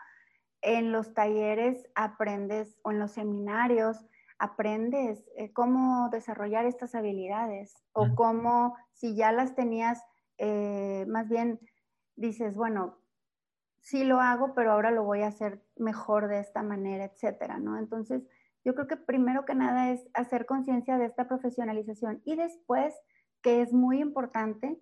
en 0.62 0.90
los 0.90 1.12
talleres 1.12 1.87
aprendes 1.94 2.79
o 2.83 2.92
en 2.92 2.99
los 2.99 3.11
seminarios 3.11 4.07
aprendes 4.38 5.23
eh, 5.37 5.53
cómo 5.53 6.09
desarrollar 6.11 6.64
estas 6.64 6.94
habilidades 6.94 7.75
o 7.92 8.14
cómo, 8.14 8.75
si 8.94 9.14
ya 9.14 9.31
las 9.31 9.55
tenías, 9.55 10.03
eh, 10.38 11.05
más 11.09 11.29
bien 11.29 11.61
dices, 12.16 12.57
bueno, 12.57 12.97
sí 13.81 14.05
lo 14.05 14.23
hago, 14.23 14.55
pero 14.55 14.73
ahora 14.73 14.92
lo 14.92 15.05
voy 15.05 15.25
a 15.25 15.27
hacer 15.27 15.62
mejor 15.77 16.29
de 16.29 16.40
esta 16.40 16.62
manera, 16.62 17.05
etcétera, 17.05 17.59
¿no? 17.59 17.79
Entonces, 17.79 18.23
yo 18.68 18.74
creo 18.74 18.87
que 18.87 18.98
primero 18.98 19.46
que 19.46 19.54
nada 19.54 19.92
es 19.92 20.07
hacer 20.12 20.44
conciencia 20.44 20.98
de 20.98 21.07
esta 21.07 21.26
profesionalización 21.26 22.20
y 22.26 22.37
después, 22.37 22.94
que 23.42 23.62
es 23.62 23.72
muy 23.72 23.98
importante, 23.98 24.78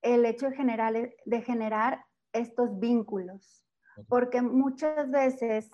el 0.00 0.24
hecho 0.24 0.48
de 0.48 0.56
generar, 0.56 0.94
de 1.26 1.42
generar 1.42 2.06
estos 2.32 2.80
vínculos, 2.80 3.62
porque 4.08 4.40
muchas 4.40 5.10
veces, 5.10 5.70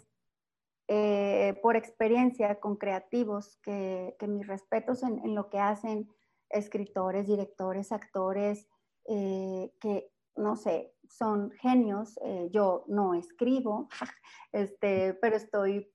eh, 0.88 1.56
por 1.62 1.76
experiencia 1.76 2.58
con 2.58 2.74
creativos, 2.74 3.60
que, 3.62 4.16
mis 4.26 4.48
respetos 4.48 5.04
en, 5.04 5.32
lo 5.36 5.50
que 5.50 5.60
hacen 5.60 6.08
escritores, 6.48 7.28
directores, 7.28 7.92
actores, 7.92 8.68
eh, 9.06 9.72
que 9.80 10.10
no 10.34 10.56
sé, 10.56 10.96
son 11.08 11.52
genios, 11.52 12.18
eh, 12.24 12.48
yo 12.50 12.84
no 12.88 13.14
escribo, 13.14 13.88
este, 14.52 15.14
pero 15.14 15.36
estoy 15.36 15.92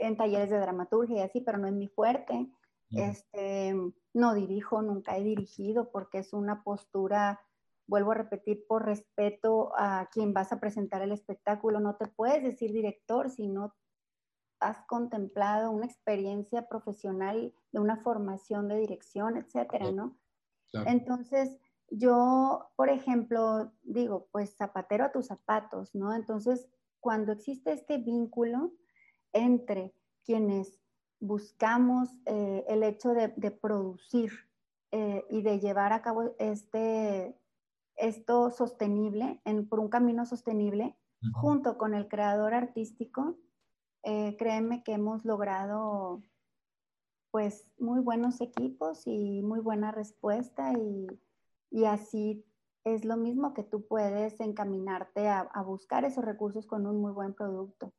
en 0.00 0.16
talleres 0.16 0.50
de 0.50 0.58
dramaturgia 0.58 1.18
y 1.18 1.20
así, 1.20 1.40
pero 1.40 1.58
no 1.58 1.66
es 1.66 1.74
mi 1.74 1.88
fuerte. 1.88 2.50
Este, 2.90 3.74
no 4.12 4.34
dirijo, 4.34 4.82
nunca 4.82 5.16
he 5.16 5.22
dirigido 5.22 5.90
porque 5.90 6.18
es 6.18 6.34
una 6.34 6.62
postura 6.62 7.40
vuelvo 7.86 8.12
a 8.12 8.14
repetir, 8.14 8.64
por 8.66 8.84
respeto 8.86 9.72
a 9.76 10.08
quien 10.10 10.32
vas 10.32 10.52
a 10.52 10.60
presentar 10.60 11.02
el 11.02 11.12
espectáculo, 11.12 11.80
no 11.80 11.96
te 11.96 12.06
puedes 12.06 12.42
decir 12.42 12.72
director 12.72 13.30
si 13.30 13.48
no 13.48 13.74
has 14.60 14.78
contemplado 14.86 15.70
una 15.70 15.86
experiencia 15.86 16.68
profesional 16.68 17.52
de 17.72 17.80
una 17.80 17.96
formación 17.98 18.68
de 18.68 18.78
dirección, 18.78 19.36
etcétera, 19.36 19.90
¿no? 19.90 20.16
Entonces, 20.86 21.58
yo, 21.90 22.70
por 22.76 22.88
ejemplo, 22.88 23.72
digo, 23.82 24.28
pues 24.32 24.56
zapatero 24.56 25.04
a 25.04 25.12
tus 25.12 25.26
zapatos, 25.26 25.94
¿no? 25.94 26.14
Entonces, 26.14 26.66
cuando 27.00 27.32
existe 27.32 27.72
este 27.72 27.98
vínculo 27.98 28.72
entre 29.32 29.94
quienes 30.24 30.78
buscamos 31.20 32.08
eh, 32.26 32.64
el 32.68 32.82
hecho 32.82 33.10
de, 33.10 33.28
producir 33.50 34.32
eh, 34.90 35.24
y 35.30 35.42
de 35.42 35.60
llevar 35.60 35.92
a 35.92 36.02
cabo 36.02 36.34
este, 36.38 37.38
esto 37.96 38.50
sostenible, 38.50 39.40
en, 39.44 39.68
por 39.68 39.78
un 39.78 39.88
camino 39.88 40.26
sostenible, 40.26 40.96
junto 41.34 41.78
con 41.78 41.94
el 41.94 42.08
creador 42.08 42.52
artístico, 42.52 43.36
eh, 44.02 44.36
créeme 44.36 44.82
que 44.82 44.94
hemos 44.94 45.24
logrado 45.24 46.20
pues 47.30 47.70
muy 47.78 48.00
buenos 48.00 48.40
equipos 48.40 49.06
y 49.06 49.40
muy 49.42 49.60
buena 49.60 49.92
respuesta 49.92 50.72
y, 50.72 51.06
y 51.70 51.84
así 51.84 52.44
es 52.84 53.04
lo 53.04 53.16
mismo 53.16 53.54
que 53.54 53.62
tú 53.62 53.86
puedes 53.86 54.40
encaminarte 54.40 55.28
a, 55.28 55.40
a, 55.40 55.62
buscar 55.62 56.04
esos 56.04 56.24
recursos 56.24 56.66
con 56.66 56.86
un 56.86 57.00
muy 57.00 57.12
buen 57.12 57.32
producto. 57.32 57.92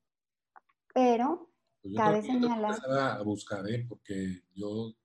Pero 0.93 1.51
pues 1.81 1.95
cabe 1.95 2.21
señalar... 2.21 2.79
A 2.87 3.21
buscar, 3.23 3.67
¿eh? 3.69 3.85
porque 3.87 4.43
yo 4.53 4.95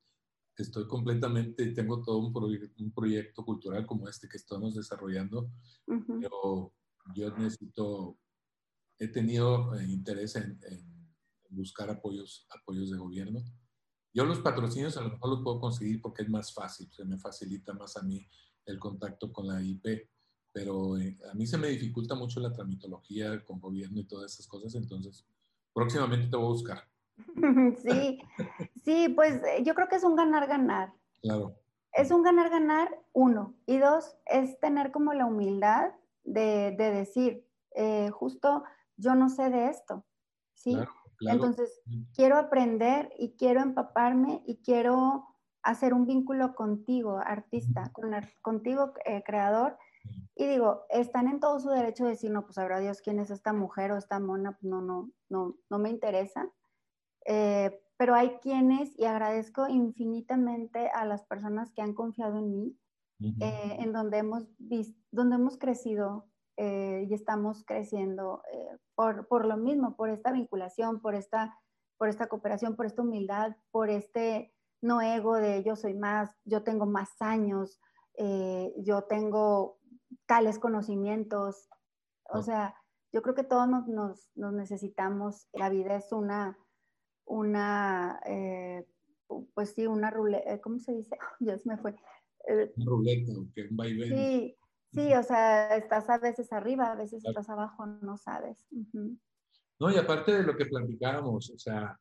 estoy 0.62 0.87
completamente, 0.87 1.72
tengo 1.72 2.03
todo 2.03 2.18
un, 2.18 2.33
un, 2.79 2.92
proyecto 2.92 3.44
cultural 3.44 3.87
como 3.87 4.09
este 4.09 4.29
que 4.29 4.37
estamos 4.37 4.74
desarrollando, 4.74 5.51
pero 5.87 6.74
yo 7.14 7.37
necesito, 7.37 8.18
he 8.98 9.09
tenido 9.09 9.74
eh, 9.79 9.87
interés 9.87 10.37
en, 10.37 10.59
buscar 11.51 11.88
apoyos, 11.90 12.46
apoyos 12.51 12.90
de 12.90 12.98
gobierno. 12.98 13.42
Yo 14.12 14.24
los 14.24 14.40
patrocinios 14.40 14.96
a 14.96 15.03
lo 15.03 15.11
mejor 15.11 15.31
los 15.31 15.42
puedo 15.42 15.61
conseguir 15.61 16.01
porque 16.01 16.22
es 16.22 16.29
más 16.29 16.53
fácil, 16.53 16.90
se 16.92 17.05
me 17.05 17.18
facilita 17.18 17.72
más 17.72 17.96
a 17.96 18.03
mí 18.03 18.27
el 18.66 18.79
contacto 18.79 19.33
con 19.33 19.46
la 19.46 19.62
IP, 19.62 20.11
pero 20.53 20.98
eh, 20.98 21.16
a 21.31 21.35
mí 21.35 21.46
se 21.46 21.57
me 21.57 21.68
dificulta 21.68 22.14
mucho 22.14 22.40
la 22.40 22.53
tramitología 22.53 23.44
con 23.44 23.61
gobierno 23.61 24.01
y 24.01 24.05
todas 24.05 24.33
esas 24.33 24.46
cosas, 24.46 24.74
entonces 24.74 25.24
próximamente 25.78 26.28
te 26.28 26.36
voy 26.36 26.46
a 26.46 26.48
buscar. 26.48 26.78
Sí, 27.82 28.20
sí, 28.84 29.08
pues 29.10 29.42
eh, 29.44 29.62
yo 29.64 29.74
creo 29.74 29.88
que 29.88 29.96
es 29.96 30.04
un 30.04 30.16
ganar-ganar. 30.16 30.92
Claro. 31.22 31.54
Es 31.92 32.10
un 32.10 32.22
ganar-ganar, 32.22 32.88
uno. 33.12 33.54
Y 33.64 33.78
dos, 33.78 34.16
es 34.26 34.58
tener 34.58 34.90
como 34.90 35.12
la 35.12 35.26
humildad 35.26 35.92
de, 36.24 36.74
decir, 36.76 37.46
eh, 37.74 38.10
justo 38.10 38.64
yo 38.96 39.14
no 39.14 39.28
sé 39.28 39.50
de 39.50 39.68
esto, 39.68 40.04
¿sí? 40.54 40.76
Entonces, 41.20 41.80
quiero 42.14 42.36
aprender 42.36 43.12
y 43.16 43.36
quiero 43.36 43.60
empaparme 43.60 44.42
y 44.46 44.56
quiero 44.58 45.26
hacer 45.62 45.94
un 45.94 46.06
vínculo 46.06 46.54
contigo, 46.54 47.18
artista, 47.24 47.90
con, 47.92 48.10
contigo, 48.42 48.92
eh, 49.04 49.22
creador. 49.24 49.78
Y 50.34 50.46
digo, 50.46 50.84
están 50.88 51.26
en 51.26 51.40
todo 51.40 51.58
su 51.58 51.68
derecho 51.68 52.04
de 52.04 52.10
decir, 52.10 52.30
no, 52.30 52.42
pues 52.42 52.54
sabrá 52.54 52.78
Dios 52.78 53.02
quién 53.02 53.18
es 53.18 53.30
esta 53.30 53.52
mujer 53.52 53.90
o 53.90 53.98
esta 53.98 54.20
mona, 54.20 54.52
pues 54.52 54.64
no, 54.64 54.80
no, 54.80 55.10
no, 55.28 55.56
no 55.68 55.78
me 55.78 55.90
interesa. 55.90 56.48
Eh, 57.26 57.78
pero 57.98 58.14
hay 58.14 58.38
quienes, 58.40 58.98
y 58.98 59.04
agradezco 59.04 59.68
infinitamente 59.68 60.88
a 60.88 61.04
las 61.04 61.24
personas 61.24 61.72
que 61.72 61.82
han 61.82 61.92
confiado 61.92 62.38
en 62.38 62.52
mí, 62.52 62.78
eh, 63.40 63.76
en 63.80 63.92
donde 63.92 64.18
hemos, 64.18 64.46
visto, 64.58 64.98
donde 65.10 65.34
hemos 65.34 65.58
crecido 65.58 66.26
eh, 66.56 67.06
y 67.08 67.12
estamos 67.12 67.64
creciendo 67.64 68.42
por, 68.94 69.26
por, 69.26 69.44
lo 69.44 69.56
mismo, 69.56 69.96
por 69.96 70.08
esta 70.08 70.30
vinculación, 70.30 71.00
por 71.00 71.16
esta, 71.16 71.58
por 71.98 72.08
esta 72.08 72.28
cooperación, 72.28 72.76
por 72.76 72.86
esta 72.86 73.02
humildad, 73.02 73.56
por 73.72 73.90
este 73.90 74.54
no 74.80 75.02
ego 75.02 75.34
de 75.34 75.64
yo 75.64 75.74
soy 75.74 75.94
más, 75.94 76.30
yo 76.44 76.62
tengo 76.62 76.86
más 76.86 77.20
años, 77.20 77.80
yo 78.76 79.02
tengo 79.08 79.77
tales 80.28 80.58
conocimientos. 80.58 81.68
O 82.30 82.42
sea, 82.42 82.76
yo 83.12 83.22
creo 83.22 83.34
que 83.34 83.42
todos 83.42 83.66
nos, 83.88 84.30
necesitamos, 84.36 85.48
la 85.54 85.70
vida 85.70 85.96
es 85.96 86.12
una, 86.12 86.56
una 87.24 88.20
eh, 88.26 88.86
pues 89.54 89.70
sí, 89.70 89.86
una 89.86 90.10
ruleta, 90.10 90.54
eh, 90.54 90.60
¿cómo 90.60 90.78
se 90.78 90.92
dice? 90.92 91.16
ya 91.40 91.58
se 91.58 91.68
me 91.68 91.78
fue. 91.78 91.96
Eh, 92.46 92.72
una 92.76 92.86
ruleta, 92.86 93.32
que 93.54 93.62
un 93.62 93.76
vaivén. 93.76 94.08
Sí, 94.08 94.56
sí, 94.92 95.14
o 95.14 95.22
sea, 95.22 95.76
estás 95.76 96.08
a 96.10 96.18
veces 96.18 96.52
arriba, 96.52 96.92
a 96.92 96.96
veces 96.96 97.24
estás 97.24 97.48
abajo, 97.48 97.86
no 97.86 98.16
sabes. 98.18 98.66
No, 99.80 99.90
y 99.90 99.96
aparte 99.96 100.32
de 100.32 100.42
lo 100.42 100.56
que 100.56 100.66
platicábamos, 100.66 101.50
o 101.50 101.58
sea, 101.58 101.98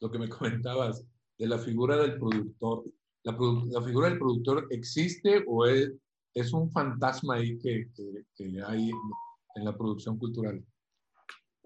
lo 0.00 0.10
que 0.10 0.18
me 0.18 0.28
comentabas 0.64 1.06
de 1.38 1.46
la 1.46 1.58
figura 1.58 1.96
del 1.98 2.18
productor, 2.18 2.84
¿la, 3.22 3.32
la 3.32 3.82
figura 3.82 4.08
del 4.08 4.18
productor 4.18 4.66
existe 4.70 5.44
o 5.46 5.66
es, 5.66 5.92
es 6.36 6.52
un 6.52 6.70
fantasma 6.70 7.36
ahí 7.36 7.58
que, 7.58 7.90
que, 8.36 8.62
hay 8.66 8.90
en, 9.54 9.64
la 9.64 9.74
producción 9.74 10.18
cultural? 10.18 10.62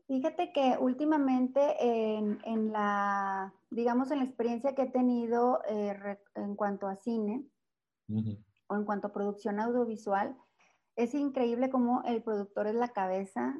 Fíjate 0.06 0.52
que 0.52 0.76
últimamente 0.80 1.60
en, 1.80 2.38
en, 2.44 2.72
la, 2.72 3.52
digamos, 3.70 4.12
en 4.12 4.18
la 4.18 4.24
experiencia 4.24 4.76
que 4.76 4.82
he 4.82 4.90
tenido 4.90 5.60
eh, 5.68 6.18
en 6.36 6.54
cuanto 6.54 6.86
a 6.86 6.94
cine 6.94 7.44
o 8.68 8.76
en 8.76 8.84
cuanto 8.84 9.08
a 9.08 9.12
producción 9.12 9.58
audiovisual, 9.58 10.36
es 10.94 11.14
increíble 11.14 11.68
cómo 11.68 12.02
el 12.04 12.22
productor 12.22 12.68
es 12.68 12.74
la 12.74 12.88
cabeza 12.88 13.56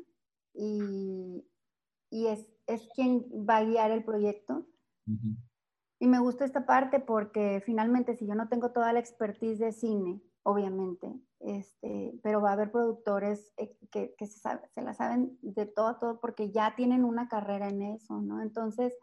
y, 0.54 1.44
y 2.08 2.26
es, 2.26 2.52
es, 2.68 2.88
quien 2.94 3.26
va 3.48 3.58
a 3.58 3.64
guiar 3.64 3.90
el 3.90 4.04
proyecto. 4.04 4.64
Y 5.98 6.06
me 6.06 6.20
gusta 6.20 6.44
esta 6.44 6.66
parte 6.66 7.00
porque 7.00 7.62
finalmente 7.66 8.14
si 8.14 8.28
yo 8.28 8.36
no 8.36 8.48
tengo 8.48 8.70
toda 8.70 8.92
la 8.92 9.00
expertise 9.00 9.58
de 9.58 9.72
cine, 9.72 10.22
obviamente, 10.42 11.12
este, 11.40 12.18
pero 12.22 12.40
va 12.40 12.50
a 12.50 12.52
haber 12.54 12.70
productores 12.70 13.52
eh, 13.56 13.76
que, 13.90 14.14
que 14.16 14.26
se, 14.26 14.40
se, 14.74 14.82
la 14.82 14.94
saben 14.94 15.38
de 15.42 15.66
todo 15.66 15.88
a 15.88 15.98
todo 15.98 16.20
porque 16.20 16.50
ya 16.50 16.74
tienen 16.76 17.04
una 17.04 17.28
carrera 17.28 17.68
en 17.68 17.82
eso, 17.82 18.20
¿no? 18.20 18.42
Entonces, 18.42 18.94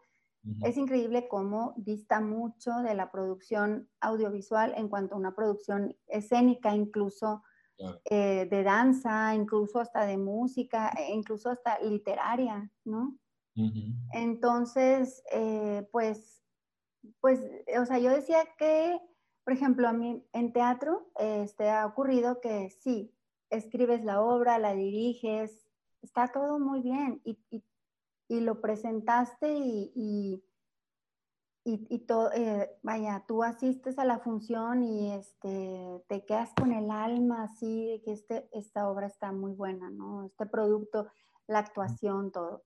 es 0.62 0.76
increíble 0.76 1.28
cómo 1.28 1.74
dista 1.76 2.20
mucho 2.20 2.70
de 2.78 2.94
la 2.94 3.10
producción 3.10 3.88
audiovisual 4.00 4.72
en 4.76 4.88
cuanto 4.88 5.14
a 5.14 5.18
una 5.18 5.34
producción 5.34 5.94
escénica, 6.06 6.74
incluso 6.74 7.42
eh, 8.04 8.48
de 8.50 8.62
danza, 8.62 9.34
incluso 9.34 9.78
hasta 9.78 10.06
de 10.06 10.16
música, 10.16 10.90
e 10.96 11.12
incluso 11.12 11.50
hasta 11.50 11.78
literaria, 11.80 12.70
¿no? 12.84 13.18
Entonces, 14.12 15.22
eh, 15.32 15.86
pues, 15.90 16.44
pues, 17.20 17.40
o 17.80 17.84
sea, 17.84 17.98
yo 17.98 18.10
decía 18.10 18.38
que, 18.56 19.00
por 19.48 19.54
ejemplo, 19.54 19.88
a 19.88 19.94
mí 19.94 20.22
en 20.34 20.52
teatro 20.52 21.10
este, 21.18 21.70
ha 21.70 21.86
ocurrido 21.86 22.38
que 22.38 22.68
sí, 22.68 23.16
escribes 23.48 24.04
la 24.04 24.20
obra, 24.20 24.58
la 24.58 24.74
diriges, 24.74 25.66
está 26.02 26.30
todo 26.30 26.58
muy 26.58 26.82
bien 26.82 27.22
y, 27.24 27.38
y 28.28 28.40
lo 28.40 28.60
presentaste 28.60 29.54
y, 29.56 30.44
y, 31.64 31.86
y 31.88 31.98
todo, 32.00 32.30
eh, 32.34 32.76
vaya, 32.82 33.24
tú 33.26 33.42
asistes 33.42 33.98
a 33.98 34.04
la 34.04 34.18
función 34.18 34.82
y 34.82 35.12
este, 35.12 36.04
te 36.08 36.26
quedas 36.26 36.52
con 36.52 36.70
el 36.72 36.90
alma 36.90 37.44
así 37.44 37.86
de 37.86 38.02
que 38.02 38.12
este, 38.12 38.50
esta 38.52 38.86
obra 38.90 39.06
está 39.06 39.32
muy 39.32 39.54
buena, 39.54 39.88
¿no? 39.88 40.26
Este 40.26 40.44
producto, 40.44 41.08
la 41.46 41.60
actuación, 41.60 42.32
todo. 42.32 42.64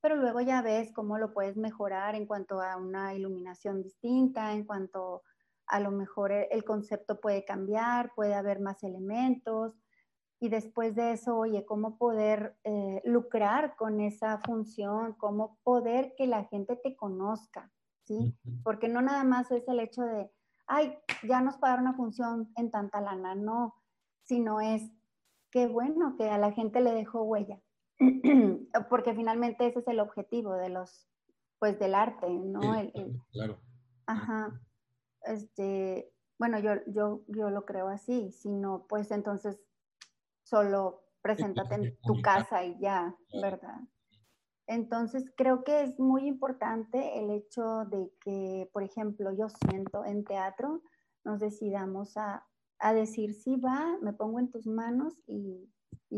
Pero 0.00 0.14
luego 0.14 0.42
ya 0.42 0.62
ves 0.62 0.92
cómo 0.92 1.18
lo 1.18 1.34
puedes 1.34 1.56
mejorar 1.56 2.14
en 2.14 2.26
cuanto 2.26 2.60
a 2.60 2.76
una 2.76 3.14
iluminación 3.14 3.82
distinta, 3.82 4.52
en 4.52 4.64
cuanto 4.64 5.16
a 5.16 5.37
lo 5.80 5.90
mejor 5.90 6.32
el 6.32 6.64
concepto 6.64 7.20
puede 7.20 7.44
cambiar, 7.44 8.12
puede 8.14 8.34
haber 8.34 8.60
más 8.60 8.82
elementos, 8.82 9.78
y 10.40 10.48
después 10.48 10.94
de 10.94 11.12
eso, 11.12 11.36
oye, 11.36 11.64
cómo 11.64 11.98
poder 11.98 12.56
eh, 12.62 13.02
lucrar 13.04 13.74
con 13.76 14.00
esa 14.00 14.38
función, 14.38 15.14
cómo 15.14 15.58
poder 15.64 16.14
que 16.16 16.26
la 16.26 16.44
gente 16.44 16.76
te 16.76 16.96
conozca, 16.96 17.72
¿sí? 18.04 18.36
Porque 18.62 18.88
no 18.88 19.02
nada 19.02 19.24
más 19.24 19.50
es 19.50 19.66
el 19.66 19.80
hecho 19.80 20.02
de, 20.02 20.30
ay, 20.66 20.96
ya 21.26 21.40
nos 21.40 21.56
pagaron 21.56 21.86
una 21.86 21.96
función 21.96 22.52
en 22.56 22.70
tanta 22.70 23.00
lana, 23.00 23.34
no, 23.34 23.74
sino 24.22 24.60
es 24.60 24.92
que 25.50 25.66
bueno 25.66 26.14
que 26.16 26.30
a 26.30 26.38
la 26.38 26.52
gente 26.52 26.80
le 26.80 26.92
dejó 26.92 27.22
huella, 27.22 27.60
porque 28.88 29.14
finalmente 29.14 29.66
ese 29.66 29.80
es 29.80 29.88
el 29.88 29.98
objetivo 29.98 30.54
de 30.54 30.68
los, 30.68 31.08
pues 31.58 31.80
del 31.80 31.96
arte, 31.96 32.28
¿no? 32.30 32.60
claro. 33.32 33.58
Ajá. 34.06 34.60
Este, 35.22 36.12
bueno, 36.38 36.58
yo, 36.58 36.72
yo, 36.86 37.24
yo 37.28 37.50
lo 37.50 37.64
creo 37.64 37.88
así, 37.88 38.30
sino 38.32 38.86
pues 38.88 39.10
entonces 39.10 39.60
solo 40.44 41.02
preséntate 41.20 41.74
en 41.74 41.98
tu 42.00 42.22
casa 42.22 42.64
y 42.64 42.78
ya, 42.78 43.14
¿verdad? 43.42 43.80
Entonces, 44.68 45.32
creo 45.34 45.64
que 45.64 45.82
es 45.82 45.98
muy 45.98 46.26
importante 46.26 47.18
el 47.18 47.30
hecho 47.30 47.86
de 47.86 48.12
que, 48.20 48.68
por 48.72 48.82
ejemplo, 48.82 49.32
yo 49.32 49.48
siento 49.48 50.04
en 50.04 50.24
teatro, 50.24 50.82
nos 51.24 51.40
decidamos 51.40 52.16
a, 52.16 52.46
decir, 52.94 53.34
sí, 53.34 53.56
va, 53.56 53.96
me 54.02 54.12
pongo 54.12 54.38
en 54.38 54.50
tus 54.50 54.66
manos 54.66 55.14
y, 55.26 55.68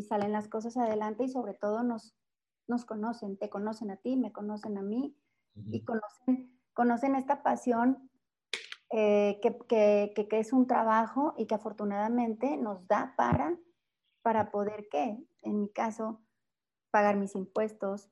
salen 0.03 0.33
las 0.33 0.49
cosas 0.49 0.77
adelante 0.77 1.25
y 1.25 1.29
sobre 1.29 1.55
todo 1.55 1.83
nos, 1.83 2.15
nos 2.69 2.85
conocen, 2.85 3.37
te 3.37 3.49
conocen 3.49 3.91
a 3.91 3.97
ti, 3.97 4.17
me 4.17 4.33
conocen 4.33 4.79
a 4.79 4.83
mí 4.83 5.17
y 5.55 5.85
conocen, 5.85 6.57
conocen 6.75 7.15
esta 7.15 7.43
pasión 7.43 8.10
eh, 8.91 9.39
que, 9.43 10.13
que, 10.15 10.39
es 10.39 10.53
un 10.53 10.67
trabajo 10.67 11.35
y 11.37 11.47
que 11.47 11.55
afortunadamente 11.55 12.57
nos 12.57 12.87
da 12.89 13.15
para 13.17 13.57
para 14.23 14.51
poder, 14.51 14.89
¿qué? 14.91 15.19
En 15.43 15.61
mi 15.61 15.69
caso, 15.69 16.21
pagar 16.91 17.17
mis 17.17 17.35
impuestos, 17.35 18.11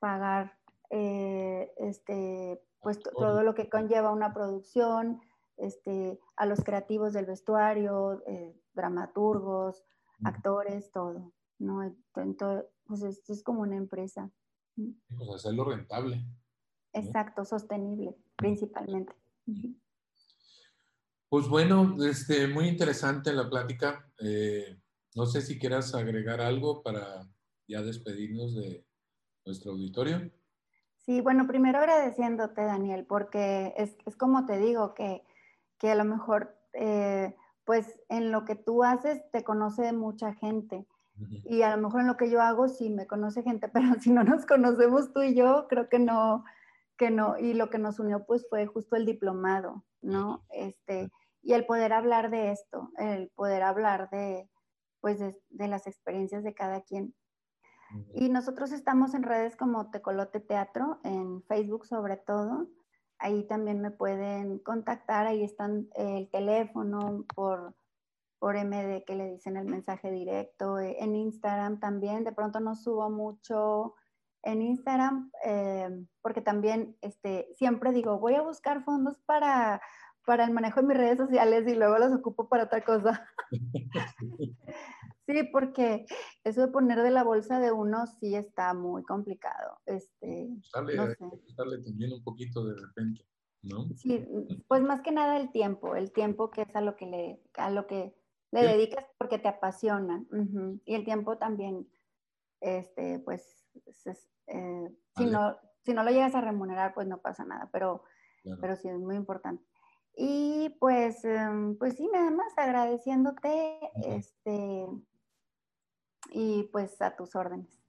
pagar 0.00 0.56
eh, 0.90 1.72
este, 1.78 2.62
pues 2.80 3.00
todo 3.00 3.42
lo 3.42 3.54
que 3.54 3.68
conlleva 3.68 4.12
una 4.12 4.32
producción, 4.32 5.20
este, 5.56 6.20
a 6.36 6.46
los 6.46 6.62
creativos 6.62 7.12
del 7.12 7.26
vestuario, 7.26 8.22
eh, 8.26 8.54
dramaturgos, 8.74 9.84
actores, 10.24 10.90
todo, 10.92 11.32
¿no? 11.58 11.82
Entonces, 12.16 12.64
pues 12.86 13.02
esto 13.02 13.32
es 13.32 13.42
como 13.42 13.62
una 13.62 13.76
empresa. 13.76 14.30
Pues 14.76 15.30
hacerlo 15.34 15.64
rentable. 15.64 16.24
Exacto, 16.92 17.44
sostenible, 17.44 18.16
principalmente. 18.36 19.14
Pues 21.34 21.48
bueno, 21.48 21.96
este, 22.06 22.46
muy 22.46 22.68
interesante 22.68 23.32
la 23.32 23.50
plática. 23.50 24.08
Eh, 24.20 24.78
no 25.16 25.26
sé 25.26 25.42
si 25.42 25.58
quieras 25.58 25.92
agregar 25.92 26.40
algo 26.40 26.80
para 26.80 27.28
ya 27.66 27.82
despedirnos 27.82 28.54
de 28.54 28.86
nuestro 29.44 29.72
auditorio. 29.72 30.30
Sí, 30.98 31.20
bueno, 31.20 31.48
primero 31.48 31.78
agradeciéndote, 31.78 32.62
Daniel, 32.62 33.04
porque 33.04 33.74
es, 33.76 33.96
como 34.16 34.46
te 34.46 34.60
digo, 34.60 34.94
que, 34.94 35.24
a 35.82 35.94
lo 35.96 36.04
mejor, 36.04 36.56
eh, 36.72 37.34
pues 37.64 38.00
en 38.08 38.30
lo 38.30 38.44
que 38.44 38.54
tú 38.54 38.84
haces 38.84 39.28
te 39.32 39.42
conoce 39.42 39.92
mucha 39.92 40.34
gente. 40.34 40.86
Y 41.46 41.62
a 41.62 41.74
lo 41.74 41.82
mejor 41.82 42.02
en 42.02 42.06
lo 42.06 42.16
que 42.16 42.30
yo 42.30 42.42
hago 42.42 42.68
sí 42.68 42.90
me 42.90 43.08
conoce 43.08 43.42
gente, 43.42 43.68
pero 43.74 44.00
si 44.00 44.12
no 44.12 44.22
nos 44.22 44.46
conocemos 44.46 45.12
tú 45.12 45.22
y 45.22 45.34
yo, 45.34 45.66
creo 45.68 45.88
que 45.88 45.98
no, 45.98 46.44
que 46.96 47.10
no. 47.10 47.36
Y 47.38 47.54
lo 47.54 47.70
que 47.70 47.78
nos 47.78 47.98
unió 47.98 48.24
pues 48.24 48.46
fue 48.48 48.66
justo 48.66 48.94
el 48.94 49.04
diplomado, 49.04 49.84
¿no? 50.00 50.46
Este, 50.50 51.10
y 51.44 51.52
el 51.52 51.66
poder 51.66 51.92
hablar 51.92 52.30
de 52.30 52.50
esto, 52.50 52.90
el 52.96 53.28
poder 53.36 53.62
hablar 53.62 54.08
de, 54.10 54.48
pues 55.00 55.20
de, 55.20 55.68
las 55.68 55.86
experiencias 55.86 56.42
de 56.42 56.54
cada 56.54 56.80
quien. 56.80 57.14
Y 58.14 58.30
nosotros 58.30 58.72
estamos 58.72 59.14
en 59.14 59.22
redes 59.22 59.54
como 59.54 59.90
Tecolote 59.90 60.40
Teatro, 60.40 61.00
en 61.04 61.42
Facebook 61.42 61.84
sobre 61.84 62.16
todo. 62.16 62.68
Ahí 63.18 63.46
también 63.46 63.80
me 63.82 63.90
pueden 63.90 64.58
contactar, 64.58 65.26
ahí 65.26 65.44
están 65.44 65.88
el 65.94 66.30
teléfono 66.30 67.26
por, 67.34 67.76
por 68.38 68.56
MD 68.56 69.04
que 69.04 69.14
le 69.14 69.30
dicen 69.30 69.58
el 69.58 69.66
mensaje 69.66 70.10
directo. 70.10 70.78
Eh, 70.78 70.96
en 71.00 71.14
Instagram 71.14 71.78
también, 71.78 72.24
de 72.24 72.32
pronto 72.32 72.58
no 72.58 72.74
subo 72.74 73.10
mucho 73.10 73.94
en 74.42 74.62
Instagram, 74.62 75.30
eh, 75.44 76.06
porque 76.22 76.40
también 76.40 76.96
este, 77.02 77.48
siempre 77.54 77.92
digo, 77.92 78.18
voy 78.18 78.34
a 78.34 78.42
buscar 78.42 78.82
fondos 78.82 79.18
para 79.26 79.80
para 80.24 80.44
el 80.44 80.52
manejo 80.52 80.80
de 80.80 80.86
mis 80.88 80.96
redes 80.96 81.18
sociales 81.18 81.66
y 81.66 81.74
luego 81.74 81.98
las 81.98 82.12
ocupo 82.12 82.48
para 82.48 82.64
otra 82.64 82.84
cosa. 82.84 83.26
sí, 85.26 85.42
porque 85.52 86.06
eso 86.44 86.62
de 86.62 86.68
poner 86.68 87.02
de 87.02 87.10
la 87.10 87.22
bolsa 87.22 87.60
de 87.60 87.72
uno 87.72 88.06
sí 88.06 88.34
está 88.34 88.74
muy 88.74 89.02
complicado. 89.04 89.78
Este, 89.86 90.48
sale, 90.62 90.96
no 90.96 91.06
también 91.84 92.12
un 92.12 92.24
poquito 92.24 92.64
de 92.64 92.74
repente, 92.80 93.22
¿no? 93.62 93.88
Sí, 93.96 94.26
pues 94.68 94.82
más 94.82 95.02
que 95.02 95.12
nada 95.12 95.36
el 95.36 95.50
tiempo, 95.52 95.96
el 95.96 96.12
tiempo 96.12 96.50
que 96.50 96.62
es 96.62 96.76
a 96.76 96.80
lo 96.80 96.96
que 96.96 97.06
le, 97.06 97.40
a 97.54 97.70
lo 97.70 97.86
que 97.86 98.14
le 98.50 98.62
dedicas 98.62 99.04
porque 99.18 99.38
te 99.38 99.48
apasiona. 99.48 100.24
Y 100.84 100.94
el 100.94 101.04
tiempo 101.04 101.38
también, 101.38 101.88
este, 102.60 103.18
pues, 103.18 103.66
eh, 104.46 104.96
si, 105.16 105.26
no, 105.26 105.56
si 105.84 105.92
no 105.92 106.04
lo 106.04 106.10
llegas 106.10 106.34
a 106.34 106.40
remunerar, 106.40 106.94
pues 106.94 107.08
no 107.08 107.18
pasa 107.18 107.44
nada, 107.44 107.68
pero, 107.72 108.04
pero 108.60 108.76
sí 108.76 108.88
es 108.88 108.98
muy 108.98 109.16
importante. 109.16 109.64
Y 110.16 110.68
pues, 110.78 111.24
em, 111.24 111.76
pues 111.76 111.96
sí, 111.96 112.08
nada 112.12 112.30
más 112.30 112.52
agradeciéndote, 112.56 113.80
este, 114.06 114.86
y 116.30 116.62
pues 116.64 117.00
a 117.02 117.16
tus 117.16 117.34
órdenes. 117.34 117.82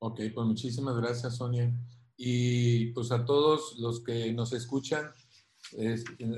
Ok, 0.00 0.20
pues 0.34 0.46
muchísimas 0.46 0.96
gracias, 0.96 1.36
Sonia. 1.36 1.72
Y 2.16 2.92
pues 2.92 3.12
a 3.12 3.24
todos 3.24 3.78
los 3.78 4.02
que 4.02 4.32
nos 4.32 4.52
escuchan, 4.52 5.12